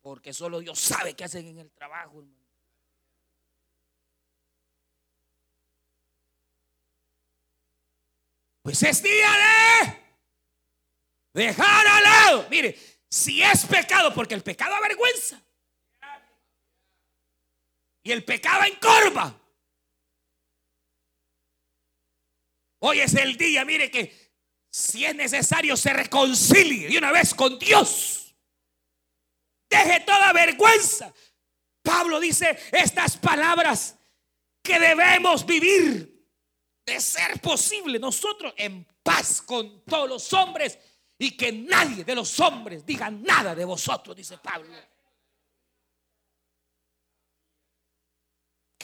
Porque 0.00 0.32
solo 0.32 0.58
Dios 0.58 0.80
sabe 0.80 1.14
qué 1.14 1.22
hacen 1.22 1.46
en 1.46 1.60
el 1.60 1.70
trabajo, 1.70 2.22
hermano. 2.22 2.44
Pues 8.62 8.82
es 8.82 9.00
día 9.00 9.92
de 11.32 11.44
dejar 11.44 11.86
al 11.86 12.02
lado. 12.02 12.48
Mire, 12.50 12.76
si 13.08 13.40
es 13.44 13.64
pecado, 13.64 14.12
porque 14.12 14.34
el 14.34 14.42
pecado 14.42 14.74
avergüenza. 14.74 15.40
Y 18.04 18.12
el 18.12 18.24
pecado 18.24 18.62
encorva. 18.64 19.34
Hoy 22.80 23.00
es 23.00 23.14
el 23.14 23.36
día, 23.36 23.64
mire 23.64 23.90
que 23.90 24.24
si 24.70 25.06
es 25.06 25.14
necesario 25.14 25.74
se 25.76 25.92
reconcilie 25.92 26.88
de 26.88 26.98
una 26.98 27.10
vez 27.10 27.34
con 27.34 27.58
Dios. 27.58 28.34
Deje 29.70 30.00
toda 30.00 30.32
vergüenza. 30.34 31.12
Pablo 31.82 32.20
dice 32.20 32.58
estas 32.72 33.16
palabras 33.16 33.96
que 34.62 34.78
debemos 34.78 35.46
vivir 35.46 36.28
de 36.84 37.00
ser 37.00 37.40
posible 37.40 37.98
nosotros 37.98 38.52
en 38.58 38.86
paz 39.02 39.40
con 39.40 39.82
todos 39.84 40.08
los 40.08 40.32
hombres 40.34 40.78
y 41.18 41.30
que 41.36 41.52
nadie 41.52 42.04
de 42.04 42.14
los 42.14 42.38
hombres 42.40 42.84
diga 42.84 43.10
nada 43.10 43.54
de 43.54 43.64
vosotros, 43.64 44.14
dice 44.14 44.36
Pablo. 44.38 44.68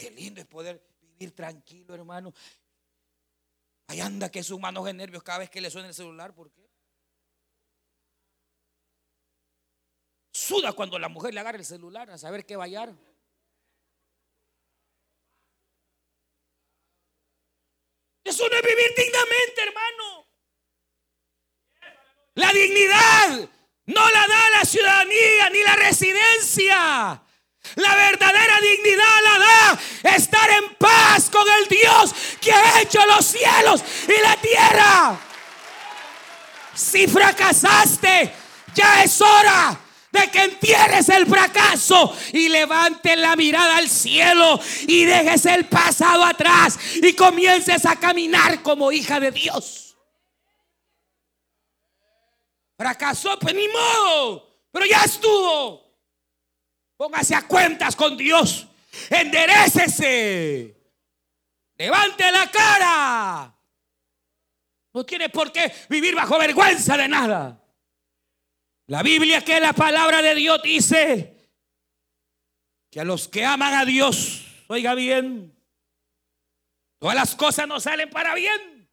Qué 0.01 0.11
lindo 0.11 0.41
es 0.41 0.47
poder 0.47 0.83
vivir 1.03 1.35
tranquilo, 1.35 1.95
hermano. 1.95 2.33
Ahí 3.87 4.01
anda 4.01 4.31
que 4.31 4.43
sus 4.43 4.59
manos 4.59 4.87
de 4.87 4.95
nervios 4.95 5.23
cada 5.23 5.41
vez 5.41 5.51
que 5.51 5.61
le 5.61 5.71
suena 5.71 5.89
el 5.89 5.95
celular. 5.95 6.35
¿Por 6.35 6.51
qué? 6.51 6.67
Suda 10.33 10.73
cuando 10.73 10.99
la 10.99 11.11
mujer 11.11 11.35
le 11.35 11.41
agarra 11.41 11.59
el 11.59 11.67
celular 11.67 12.11
a 12.11 12.17
saber 12.17 12.47
qué 12.47 12.55
hallar. 12.55 12.95
Eso 18.25 18.49
no 18.49 18.57
es 18.57 18.63
vivir 18.63 18.95
dignamente, 18.97 19.63
hermano. 19.63 20.27
La 22.37 22.51
dignidad 22.55 23.51
no 23.85 24.11
la 24.11 24.27
da 24.27 24.51
la 24.51 24.65
ciudadanía 24.65 25.51
ni 25.51 25.63
la 25.63 25.77
residencia. 25.77 27.23
La 27.77 27.95
verdadera 27.95 28.59
dignidad 28.61 29.17
la 29.25 29.39
da 29.39 30.15
estar 30.17 30.51
en 30.51 30.75
paz 30.75 31.31
con 31.31 31.47
el 31.49 31.69
Dios 31.69 32.15
que 32.41 32.53
ha 32.53 32.81
hecho 32.81 33.05
los 33.07 33.25
cielos 33.25 33.83
y 34.09 34.23
la 34.23 34.37
tierra. 34.37 35.21
Si 36.75 37.07
fracasaste, 37.07 38.33
ya 38.75 39.03
es 39.03 39.21
hora 39.21 39.79
de 40.11 40.29
que 40.31 40.43
entierres 40.43 41.09
el 41.09 41.27
fracaso 41.27 42.17
y 42.33 42.49
levantes 42.49 43.17
la 43.17 43.37
mirada 43.37 43.77
al 43.77 43.89
cielo 43.89 44.59
y 44.89 45.05
dejes 45.05 45.47
el 45.47 45.67
pasado 45.67 46.25
atrás 46.25 46.79
y 46.95 47.13
comiences 47.13 47.87
a 47.87 47.97
caminar 47.97 48.63
como 48.63 48.91
hija 48.91 49.21
de 49.21 49.31
Dios. 49.31 49.97
Fracasó, 52.77 53.39
pues 53.39 53.55
ni 53.55 53.69
modo, 53.69 54.67
pero 54.73 54.87
ya 54.87 55.03
estuvo. 55.03 55.90
Póngase 57.01 57.35
a 57.35 57.49
cuentas 57.49 57.97
con 57.97 58.15
Dios. 58.15 58.69
Enderecese. 59.09 60.77
Levante 61.79 62.31
la 62.31 62.51
cara. 62.51 63.59
No 64.93 65.07
tiene 65.07 65.31
por 65.31 65.51
qué 65.51 65.73
vivir 65.89 66.15
bajo 66.15 66.39
vergüenza 66.39 66.99
de 66.99 67.09
nada. 67.09 67.59
La 68.89 69.03
Biblia, 69.03 69.43
que 69.43 69.55
es 69.57 69.63
la 69.63 69.73
palabra 69.73 70.21
de 70.21 70.35
Dios, 70.35 70.61
dice 70.63 71.39
que 72.91 73.01
a 73.01 73.05
los 73.05 73.29
que 73.29 73.47
aman 73.47 73.73
a 73.73 73.87
Dios, 73.87 74.45
oiga 74.69 74.95
bien, 74.95 75.59
todas 76.99 77.15
las 77.15 77.35
cosas 77.35 77.67
no 77.67 77.81
salen 77.81 78.11
para 78.11 78.35
bien. 78.35 78.91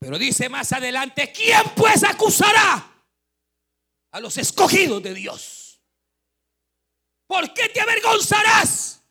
Pero 0.00 0.18
dice 0.18 0.50
más 0.50 0.70
adelante, 0.70 1.32
¿quién 1.32 1.62
pues 1.74 2.04
acusará 2.04 2.90
a 4.14 4.20
los 4.20 4.38
escogidos 4.38 5.02
de 5.02 5.12
Dios? 5.12 5.80
¿Por 7.26 7.52
qué 7.52 7.68
te 7.68 7.80
avergonzarás 7.80 9.02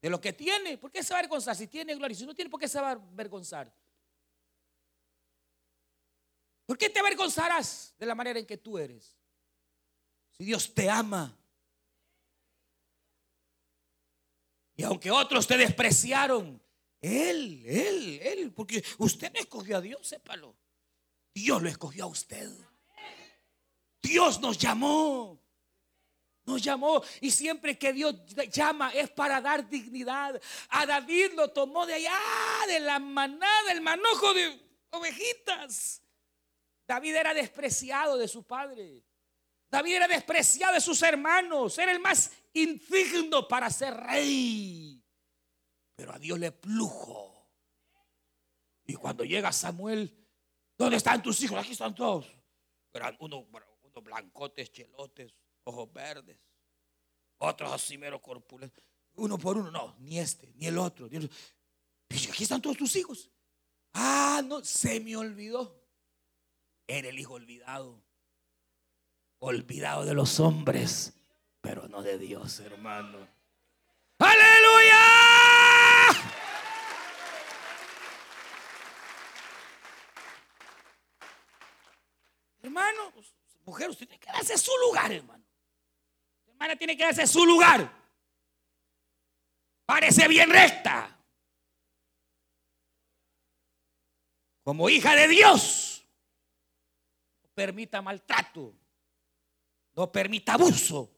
de 0.00 0.10
lo 0.10 0.20
que 0.20 0.32
tiene? 0.32 0.78
¿Por 0.78 0.92
qué 0.92 1.02
se 1.02 1.12
avergonzar? 1.12 1.56
Si 1.56 1.66
tiene 1.66 1.92
gloria, 1.96 2.16
si 2.16 2.24
no 2.24 2.32
tiene, 2.32 2.50
¿por 2.50 2.60
qué 2.60 2.68
se 2.68 2.80
va 2.80 2.90
a 2.90 2.92
avergonzar? 2.92 3.74
¿Por 6.66 6.78
qué 6.78 6.88
te 6.88 7.00
avergonzarás 7.00 7.96
de 7.98 8.06
la 8.06 8.14
manera 8.14 8.38
en 8.38 8.46
que 8.46 8.58
tú 8.58 8.78
eres? 8.78 9.18
Si 10.30 10.44
Dios 10.44 10.72
te 10.72 10.88
ama. 10.88 11.36
Y 14.76 14.84
aunque 14.84 15.10
otros 15.10 15.48
te 15.48 15.56
despreciaron, 15.56 16.62
él, 17.00 17.64
él, 17.66 18.20
él, 18.22 18.52
porque 18.52 18.84
usted 18.98 19.32
no 19.32 19.40
escogió 19.40 19.78
a 19.78 19.80
Dios, 19.80 20.06
sépalo. 20.06 20.54
Dios 21.34 21.60
lo 21.60 21.68
escogió 21.68 22.04
a 22.04 22.06
usted. 22.06 22.48
Dios 24.00 24.40
nos 24.40 24.56
llamó. 24.56 25.42
Nos 26.46 26.62
llamó 26.62 27.02
y 27.22 27.30
siempre 27.30 27.78
que 27.78 27.92
Dios 27.92 28.14
llama 28.52 28.90
es 28.90 29.10
para 29.10 29.40
dar 29.40 29.68
dignidad. 29.68 30.40
A 30.68 30.84
David 30.84 31.32
lo 31.34 31.48
tomó 31.48 31.86
de 31.86 31.94
allá, 31.94 32.18
de 32.68 32.80
la 32.80 32.98
manada, 32.98 33.72
el 33.72 33.80
manojo 33.80 34.34
de 34.34 34.60
ovejitas. 34.90 36.02
David 36.86 37.14
era 37.16 37.32
despreciado 37.32 38.18
de 38.18 38.28
su 38.28 38.42
padre. 38.44 39.02
David 39.70 39.94
era 39.94 40.06
despreciado 40.06 40.74
de 40.74 40.82
sus 40.82 41.02
hermanos. 41.02 41.78
Era 41.78 41.92
el 41.92 41.98
más 41.98 42.30
indigno 42.52 43.48
para 43.48 43.70
ser 43.70 43.94
rey. 43.94 45.02
Pero 45.96 46.12
a 46.12 46.18
Dios 46.18 46.38
le 46.38 46.52
plujo. 46.52 47.48
Y 48.84 48.94
cuando 48.94 49.24
llega 49.24 49.50
Samuel, 49.50 50.23
¿dónde 50.76 50.96
están 50.96 51.22
tus 51.22 51.42
hijos? 51.42 51.58
Aquí 51.58 51.72
están 51.72 51.94
todos. 51.94 52.26
Eran 52.92 53.16
unos, 53.20 53.44
blancotes, 54.02 54.70
chelotes, 54.70 55.34
ojos 55.64 55.92
verdes. 55.92 56.38
Otros 57.38 57.72
así 57.72 57.98
mero 57.98 58.20
corpulentos. 58.20 58.84
Uno 59.16 59.38
por 59.38 59.56
uno, 59.58 59.70
no, 59.70 59.96
ni 60.00 60.18
este, 60.18 60.52
ni 60.56 60.66
el 60.66 60.78
otro. 60.78 61.08
Ni 61.08 61.28
Aquí 62.28 62.42
están 62.42 62.62
todos 62.62 62.76
tus 62.76 62.96
hijos. 62.96 63.30
Ah, 63.92 64.42
no, 64.44 64.64
se 64.64 65.00
me 65.00 65.16
olvidó. 65.16 65.84
Era 66.86 67.08
el 67.08 67.18
hijo 67.18 67.34
olvidado. 67.34 68.02
Olvidado 69.38 70.04
de 70.04 70.14
los 70.14 70.40
hombres, 70.40 71.12
pero 71.60 71.88
no 71.88 72.02
de 72.02 72.18
Dios, 72.18 72.60
hermano. 72.60 73.28
Aleluya. 74.18 75.04
Hermano, 82.74 83.12
mujer, 83.66 83.88
usted 83.88 84.08
tiene 84.08 84.18
que 84.18 84.32
darse 84.32 84.58
su 84.58 84.72
lugar, 84.78 85.12
hermano. 85.12 85.44
Hermana 86.44 86.74
tiene 86.74 86.96
que 86.96 87.04
darse 87.04 87.24
su 87.24 87.46
lugar. 87.46 87.88
Parece 89.86 90.26
bien 90.26 90.50
recta. 90.50 91.16
Como 94.64 94.90
hija 94.90 95.14
de 95.14 95.28
Dios. 95.28 96.04
No 97.44 97.48
permita 97.54 98.02
maltrato. 98.02 98.74
No 99.94 100.10
permita 100.10 100.54
abuso. 100.54 101.16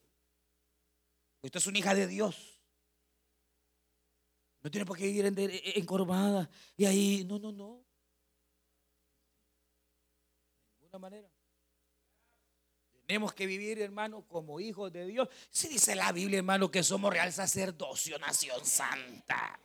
Usted 1.40 1.56
es 1.56 1.66
una 1.66 1.78
hija 1.78 1.94
de 1.94 2.06
Dios. 2.06 2.60
No 4.60 4.70
tiene 4.70 4.84
por 4.84 4.98
qué 4.98 5.06
vivir 5.06 5.32
encorvada. 5.74 6.50
Y 6.76 6.84
ahí, 6.84 7.24
no, 7.24 7.38
no, 7.38 7.50
no. 7.50 7.82
De 10.74 10.80
ninguna 10.80 10.98
manera. 10.98 11.35
Tenemos 13.06 13.32
que 13.32 13.46
vivir, 13.46 13.80
hermano, 13.80 14.26
como 14.26 14.58
hijos 14.58 14.92
de 14.92 15.06
Dios. 15.06 15.28
Si 15.48 15.68
dice 15.68 15.94
la 15.94 16.10
Biblia, 16.10 16.38
hermano, 16.38 16.70
que 16.70 16.82
somos 16.82 17.12
real 17.12 17.32
sacerdocio, 17.32 18.18
nación 18.18 18.64
santa. 18.66 19.60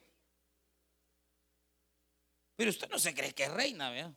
Pero 2.56 2.70
usted 2.70 2.88
no 2.90 3.00
se 3.00 3.16
cree 3.16 3.34
que 3.34 3.46
es 3.46 3.52
reina, 3.52 3.90
¿vea? 3.90 4.14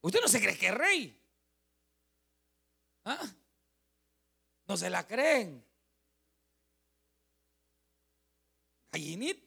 Usted 0.00 0.20
no 0.22 0.28
se 0.28 0.40
cree 0.40 0.56
que 0.56 0.68
es 0.68 0.74
rey. 0.74 1.22
¿Ah? 3.04 3.26
No 4.66 4.76
se 4.78 4.88
la 4.88 5.06
creen. 5.06 5.62
Gallinita. 8.90 9.45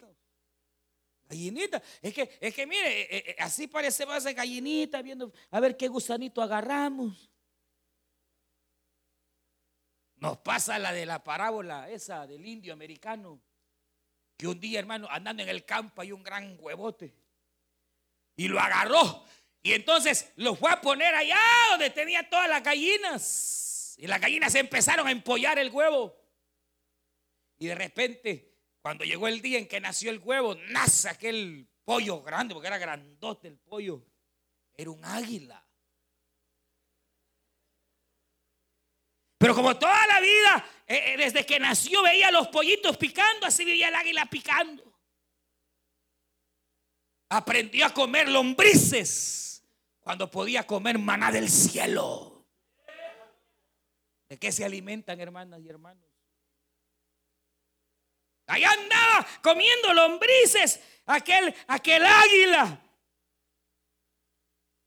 Gallinita. 1.30 1.82
Es 2.02 2.14
que, 2.14 2.38
es 2.42 2.56
que 2.56 2.66
mire, 2.66 3.02
eh, 3.02 3.24
eh, 3.30 3.36
así 3.40 3.68
parece 3.68 4.06
más 4.06 4.24
de 4.24 4.34
gallinita, 4.34 5.02
viendo 5.04 5.32
a 5.52 5.60
ver 5.60 5.78
qué 5.78 5.88
gusanito 5.88 6.42
agarramos. 6.42 7.30
Nos 10.16 10.40
pasa 10.40 10.80
la 10.80 10.92
de 10.92 11.06
la 11.06 11.24
parábola 11.24 11.90
esa 11.90 12.26
del 12.26 12.46
indio 12.46 12.74
americano. 12.74 13.40
Que 14.36 14.48
un 14.48 14.60
día, 14.60 14.80
hermano, 14.80 15.08
andando 15.10 15.44
en 15.44 15.50
el 15.50 15.66
campo 15.66 16.02
hay 16.02 16.12
un 16.12 16.24
gran 16.24 16.58
huevote. 16.60 17.14
Y 18.36 18.48
lo 18.48 18.60
agarró. 18.60 19.24
Y 19.62 19.74
entonces 19.74 20.32
lo 20.38 20.56
fue 20.56 20.72
a 20.72 20.82
poner 20.82 21.14
allá 21.14 21.40
donde 21.72 21.90
tenía 21.92 22.28
todas 22.28 22.50
las 22.50 22.64
gallinas. 22.64 23.96
Y 23.98 24.08
las 24.08 24.20
gallinas 24.20 24.56
empezaron 24.56 25.08
a 25.08 25.12
empollar 25.12 25.60
el 25.60 25.70
huevo. 25.70 26.16
Y 27.60 27.68
de 27.68 27.76
repente 27.76 28.49
cuando 28.82 29.04
llegó 29.04 29.28
el 29.28 29.42
día 29.42 29.60
en 29.60 29.68
que 29.68 29.80
nació 29.80 30.10
el 30.12 30.20
huevo, 30.20 30.56
nace 30.70 31.10
aquel 31.10 31.68
pollo 31.84 32.22
grande, 32.22 32.54
porque 32.54 32.68
era 32.68 32.78
grandote 32.78 33.48
el 33.48 33.58
pollo. 33.58 34.06
Era 34.76 34.92
un 34.92 35.04
águila. 35.04 35.66
Pero 39.38 39.56
como 39.56 39.78
toda 39.78 40.06
la 40.08 40.20
vida, 40.20 40.66
eh, 40.86 41.14
eh, 41.14 41.18
desde 41.18 41.46
que 41.46 41.60
nació 41.60 42.04
veía 42.04 42.30
los 42.30 42.50
pollitos 42.50 42.98
picando, 42.98 43.46
así 43.46 43.64
veía 43.64 43.88
el 43.88 43.96
águila 43.96 44.26
picando. 44.26 44.84
Aprendió 47.30 47.86
a 47.86 47.94
comer 47.94 48.28
lombrices 48.28 49.64
cuando 50.00 50.30
podía 50.30 50.66
comer 50.66 50.98
maná 51.00 51.32
del 51.32 51.50
cielo. 51.50 52.46
¿De 54.28 54.38
qué 54.38 54.52
se 54.52 54.66
alimentan, 54.66 55.20
hermanas 55.20 55.62
y 55.62 55.70
hermanos? 55.70 56.09
Allá 58.50 58.72
andaba 58.72 59.28
comiendo 59.44 59.94
lombrices, 59.94 60.80
aquel, 61.06 61.54
aquel 61.68 62.04
águila. 62.04 62.82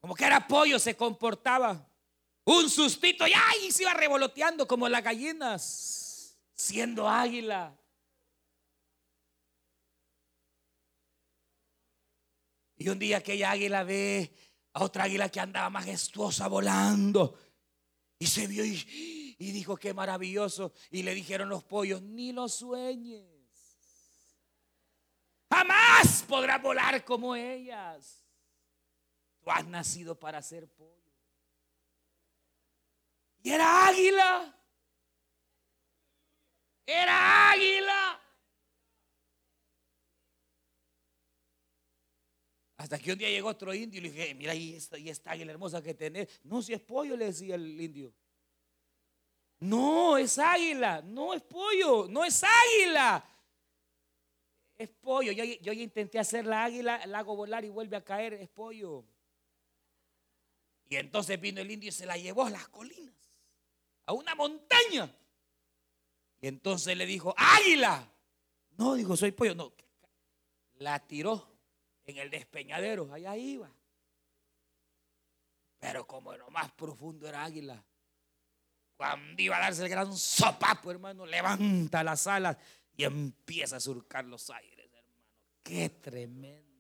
Como 0.01 0.17
que 0.17 0.25
era 0.25 0.49
pollo 0.49 0.81
se 0.81 0.97
comportaba. 0.97 1.89
Un 2.45 2.69
sustito 2.69 3.25
y 3.25 3.33
¡ay! 3.33 3.71
se 3.71 3.85
iba 3.85 3.95
revoloteando 3.95 4.67
como 4.67 4.89
las 4.89 5.05
gallinas, 5.05 6.37
siendo 6.55 7.09
águila. 7.09 7.79
Y 12.77 12.89
un 12.89 12.99
día 12.99 13.19
aquella 13.19 13.53
águila 13.53 13.85
ve 13.85 14.35
a 14.73 14.83
otra 14.83 15.05
águila 15.05 15.29
que 15.29 15.39
andaba 15.39 15.71
majestuosa 15.71 16.49
volando. 16.49 17.39
Y 18.19 18.27
se 18.27 18.49
vio 18.49 18.65
y, 18.65 19.37
y 19.39 19.53
dijo, 19.53 19.77
qué 19.77 19.95
maravilloso. 19.95 20.73
Y 20.91 21.05
le 21.05 21.15
dijeron 21.15 21.49
los 21.49 21.63
pollos, 21.63 22.03
ni 22.03 22.33
lo 22.33 22.49
sueñes. 22.49 23.32
Jamás 25.53 26.23
podrás 26.27 26.63
volar 26.63 27.05
como 27.05 27.37
ellas. 27.37 28.25
Tú 29.43 29.51
has 29.51 29.67
nacido 29.67 30.19
para 30.19 30.41
ser 30.41 30.67
pollo. 30.67 31.13
Y 33.43 33.51
era 33.51 33.87
águila. 33.87 34.59
Era 36.87 37.51
águila. 37.51 38.21
Hasta 42.79 42.99
que 42.99 43.13
un 43.13 43.19
día 43.19 43.29
llegó 43.29 43.49
otro 43.49 43.75
indio 43.75 43.99
y 43.99 44.05
le 44.05 44.11
dije, 44.11 44.35
mira, 44.35 44.53
ahí 44.53 44.75
está, 44.75 44.97
y 44.97 45.11
esta 45.11 45.33
águila 45.33 45.53
hermosa 45.53 45.83
que 45.83 45.93
tenés. 45.93 46.41
No, 46.45 46.63
si 46.63 46.73
es 46.73 46.81
pollo, 46.81 47.15
le 47.15 47.27
decía 47.27 47.57
el 47.57 47.79
indio. 47.79 48.15
No, 49.61 50.17
es 50.17 50.39
águila. 50.39 51.03
No 51.03 51.35
es 51.35 51.43
pollo, 51.43 52.07
no 52.09 52.25
es 52.25 52.43
águila. 52.43 53.23
Es 54.83 54.91
pollo. 54.91 55.33
Yo, 55.33 55.45
yo 55.45 55.73
intenté 55.73 56.19
hacer 56.19 56.45
la 56.47 56.65
águila, 56.65 57.05
la 57.07 57.21
hago 57.21 57.37
volar 57.37 57.65
y 57.65 57.69
vuelve 57.69 57.97
a 57.97 58.05
caer. 58.05 58.35
Es 58.35 58.49
pollo. 58.49 59.05
Y 60.89 60.97
entonces 60.97 61.41
vino 61.41 61.61
el 61.61 61.71
indio 61.71 61.89
y 61.89 61.93
se 61.93 62.05
la 62.05 62.17
llevó 62.17 62.45
a 62.45 62.51
las 62.51 62.69
colinas, 62.69 63.15
a 64.07 64.13
una 64.13 64.35
montaña. 64.35 65.15
Y 66.41 66.49
entonces 66.49 66.97
le 66.97 67.07
dijo, 67.07 67.35
águila. 67.37 68.13
No, 68.77 68.95
dijo, 68.95 69.17
soy 69.17 69.33
pollo. 69.33 69.55
No, 69.55 69.73
la 70.75 70.99
tiró 71.07 71.49
en 72.05 72.19
el 72.19 72.29
despeñadero, 72.29 73.13
allá 73.13 73.37
iba. 73.37 73.71
Pero 75.79 76.07
como 76.07 76.37
lo 76.37 76.51
más 76.51 76.71
profundo 76.73 77.29
era 77.29 77.45
águila, 77.45 77.83
cuando 78.97 79.43
iba 79.43 79.57
a 79.57 79.61
darse 79.61 79.85
el 79.85 79.89
gran 79.89 80.17
sopapo, 80.17 80.91
hermano, 80.91 81.27
levanta 81.27 82.05
las 82.05 82.27
alas 82.27 82.57
y 82.97 83.05
empieza 83.05 83.77
a 83.77 83.81
surcar 83.81 84.25
los 84.25 84.51
aires, 84.51 84.87
hermano. 84.95 85.25
Qué 85.63 85.89
tremendo. 85.89 86.73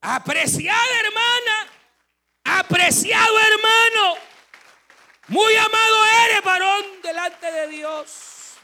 Apreciada 0.00 1.00
hermana, 1.00 1.72
apreciado 2.44 3.38
hermano, 3.38 4.14
muy 5.28 5.54
amado 5.56 6.06
eres, 6.26 6.44
varón, 6.44 6.84
delante 7.02 7.50
de 7.50 7.68
Dios. 7.68 8.54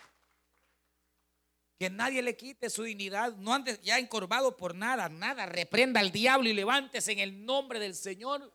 Que 1.81 1.91
nadie 1.91 2.23
le 2.23 2.37
quite 2.37 2.71
su 2.71 2.85
dignidad. 2.85 3.35
No 3.39 3.53
andes 3.53 3.81
ya 3.83 3.99
encorvado 3.99 4.57
por 4.57 4.73
nada, 4.77 5.09
nada. 5.09 5.47
Reprenda 5.47 5.99
al 5.99 6.13
diablo 6.13 6.49
y 6.49 6.53
levántese 6.53 7.11
en 7.11 7.19
el 7.19 7.45
nombre 7.45 7.81
del 7.81 7.97
Señor. 7.97 8.55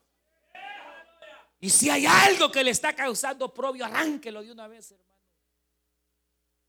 Y 1.60 1.70
si 1.70 1.90
hay 1.90 2.06
algo 2.06 2.52
que 2.52 2.64
le 2.64 2.72
está 2.72 2.94
causando 2.94 3.54
propio, 3.54 3.86
arránquelo 3.86 4.44
de 4.44 4.52
una 4.52 4.68
vez, 4.68 4.92
hermano. 4.92 5.08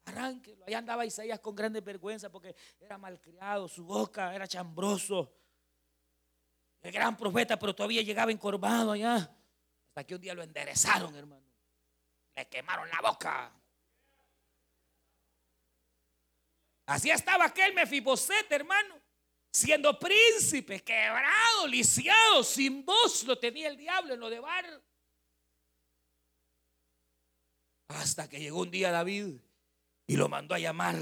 Arránquelo. 0.07 0.65
Allá 0.67 0.79
andaba 0.79 1.05
Isaías 1.05 1.41
con 1.41 1.55
grande 1.55 1.81
vergüenza 1.83 2.31
porque 2.31 2.57
era 2.81 2.97
malcriado, 2.97 3.69
su 3.69 3.85
boca 3.85 4.35
era 4.35 4.49
chambroso. 4.49 5.35
El 6.81 6.93
gran 6.93 7.17
profeta, 7.17 7.59
pero 7.59 7.75
todavía 7.75 8.03
llegaba 8.03 8.33
encorvado 8.33 8.93
allá. 8.93 9.17
Hasta 9.89 10.05
que 10.05 10.15
un 10.15 10.21
día 10.21 10.33
lo 10.33 10.43
enderezaron, 10.43 11.15
hermano. 11.15 11.47
Le 12.35 12.49
quemaron 12.49 12.89
la 12.89 13.01
boca. 13.03 13.53
Así 16.87 17.11
estaba 17.11 17.45
aquel 17.47 17.75
Mefiboset, 17.75 18.51
hermano, 18.51 18.99
siendo 19.59 19.99
príncipe, 19.99 20.83
quebrado, 20.85 21.67
lisiado, 21.67 22.45
sin 22.45 22.85
voz, 22.85 23.25
lo 23.25 23.39
tenía 23.39 23.69
el 23.69 23.77
diablo 23.77 24.15
en 24.15 24.21
lo 24.21 24.31
de 24.31 24.39
bar. 24.39 24.83
Hasta 27.89 28.29
que 28.29 28.39
llegó 28.39 28.61
un 28.61 28.71
día 28.71 28.93
David 28.93 29.37
y 30.07 30.17
lo 30.17 30.29
mandó 30.29 30.55
a 30.55 30.59
llamar. 30.59 30.97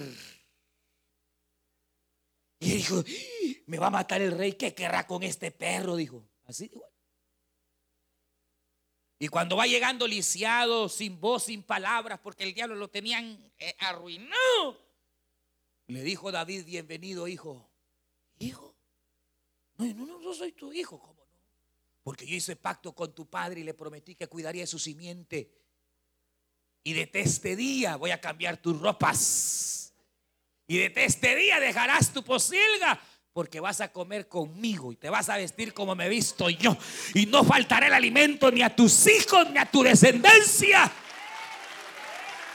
Y 2.59 2.77
dijo, 2.77 3.05
me 3.67 3.79
va 3.79 3.89
a 3.89 3.91
matar 3.91 4.23
el 4.23 4.37
rey, 4.37 4.55
¿qué 4.55 4.75
querrá 4.75 5.07
con 5.07 5.23
este 5.23 5.51
perro? 5.51 5.97
Dijo, 5.97 6.27
así 6.45 6.65
igual. 6.65 6.91
Y 9.19 9.29
cuando 9.29 9.57
va 9.57 9.67
llegando 9.67 10.07
lisiado, 10.07 10.89
sin 10.89 11.21
voz, 11.21 11.45
sin 11.45 11.63
palabras, 11.63 12.21
porque 12.21 12.45
el 12.45 12.55
diablo 12.55 12.75
lo 12.75 12.89
tenían 12.89 13.53
eh, 13.59 13.75
arruinado, 13.79 14.87
le 15.89 16.03
dijo 16.03 16.33
David, 16.33 16.65
bienvenido 16.65 17.29
hijo. 17.29 17.71
Hijo. 18.39 18.75
No, 19.79 19.87
no, 19.87 20.07
no, 20.07 20.19
no 20.19 20.35
soy 20.35 20.53
tu 20.53 20.73
hijo, 20.73 20.99
¿cómo 20.99 21.15
no? 21.15 21.27
Porque 22.03 22.27
yo 22.27 22.37
hice 22.37 22.57
pacto 22.57 22.95
con 22.95 23.15
tu 23.15 23.29
padre 23.29 23.61
y 23.61 23.65
le 23.65 23.75
prometí 23.75 24.15
que 24.15 24.29
cuidaría 24.29 24.63
de 24.63 24.67
su 24.69 24.79
simiente. 24.79 25.51
Y 26.85 26.93
de 26.93 27.11
este 27.15 27.57
día 27.57 27.97
voy 27.97 28.13
a 28.13 28.21
cambiar 28.21 28.59
tus 28.59 28.81
ropas. 28.81 29.93
Y 30.69 30.79
de 30.79 30.93
este 31.05 31.35
día 31.35 31.59
dejarás 31.59 32.13
tu 32.13 32.23
posilga. 32.23 33.01
Porque 33.33 33.61
vas 33.61 33.81
a 33.81 33.93
comer 33.93 34.29
conmigo 34.29 34.93
y 34.93 34.97
te 34.97 35.11
vas 35.11 35.29
a 35.29 35.37
vestir 35.37 35.75
como 35.75 35.95
me 35.95 36.09
visto 36.09 36.49
yo. 36.49 36.77
Y 37.13 37.27
no 37.27 37.45
faltará 37.45 37.89
el 37.89 37.93
alimento 37.93 38.51
ni 38.51 38.63
a 38.63 38.75
tus 38.75 39.07
hijos 39.09 39.51
ni 39.51 39.59
a 39.59 39.71
tu 39.71 39.83
descendencia. 39.83 40.91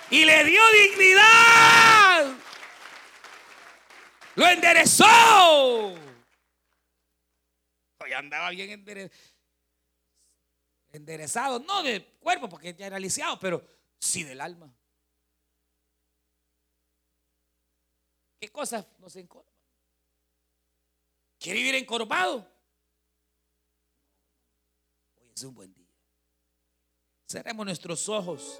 Y 0.10 0.26
le 0.26 0.44
dio 0.46 0.62
dignidad. 0.72 1.91
Lo 4.36 4.48
enderezó. 4.48 5.06
Hoy 8.00 8.14
andaba 8.16 8.50
bien 8.50 8.86
enderezado. 10.92 11.60
No 11.60 11.84
de 11.84 12.04
cuerpo, 12.20 12.48
porque 12.50 12.74
ya 12.74 12.88
era 12.88 13.00
lisiado, 13.00 13.40
pero 13.40 13.66
sí 14.00 14.24
del 14.24 14.42
alma. 14.42 14.74
¿Qué 18.40 18.50
cosas 18.50 18.88
nos 18.98 19.16
encorvan? 19.16 19.54
¿Quiere 21.38 21.60
vivir 21.60 21.76
encorvado? 21.76 22.48
Hoy 25.16 25.32
es 25.36 25.44
un 25.44 25.54
buen 25.54 25.74
día. 25.74 25.94
Cerremos 27.28 27.66
nuestros 27.66 28.10
ojos. 28.10 28.60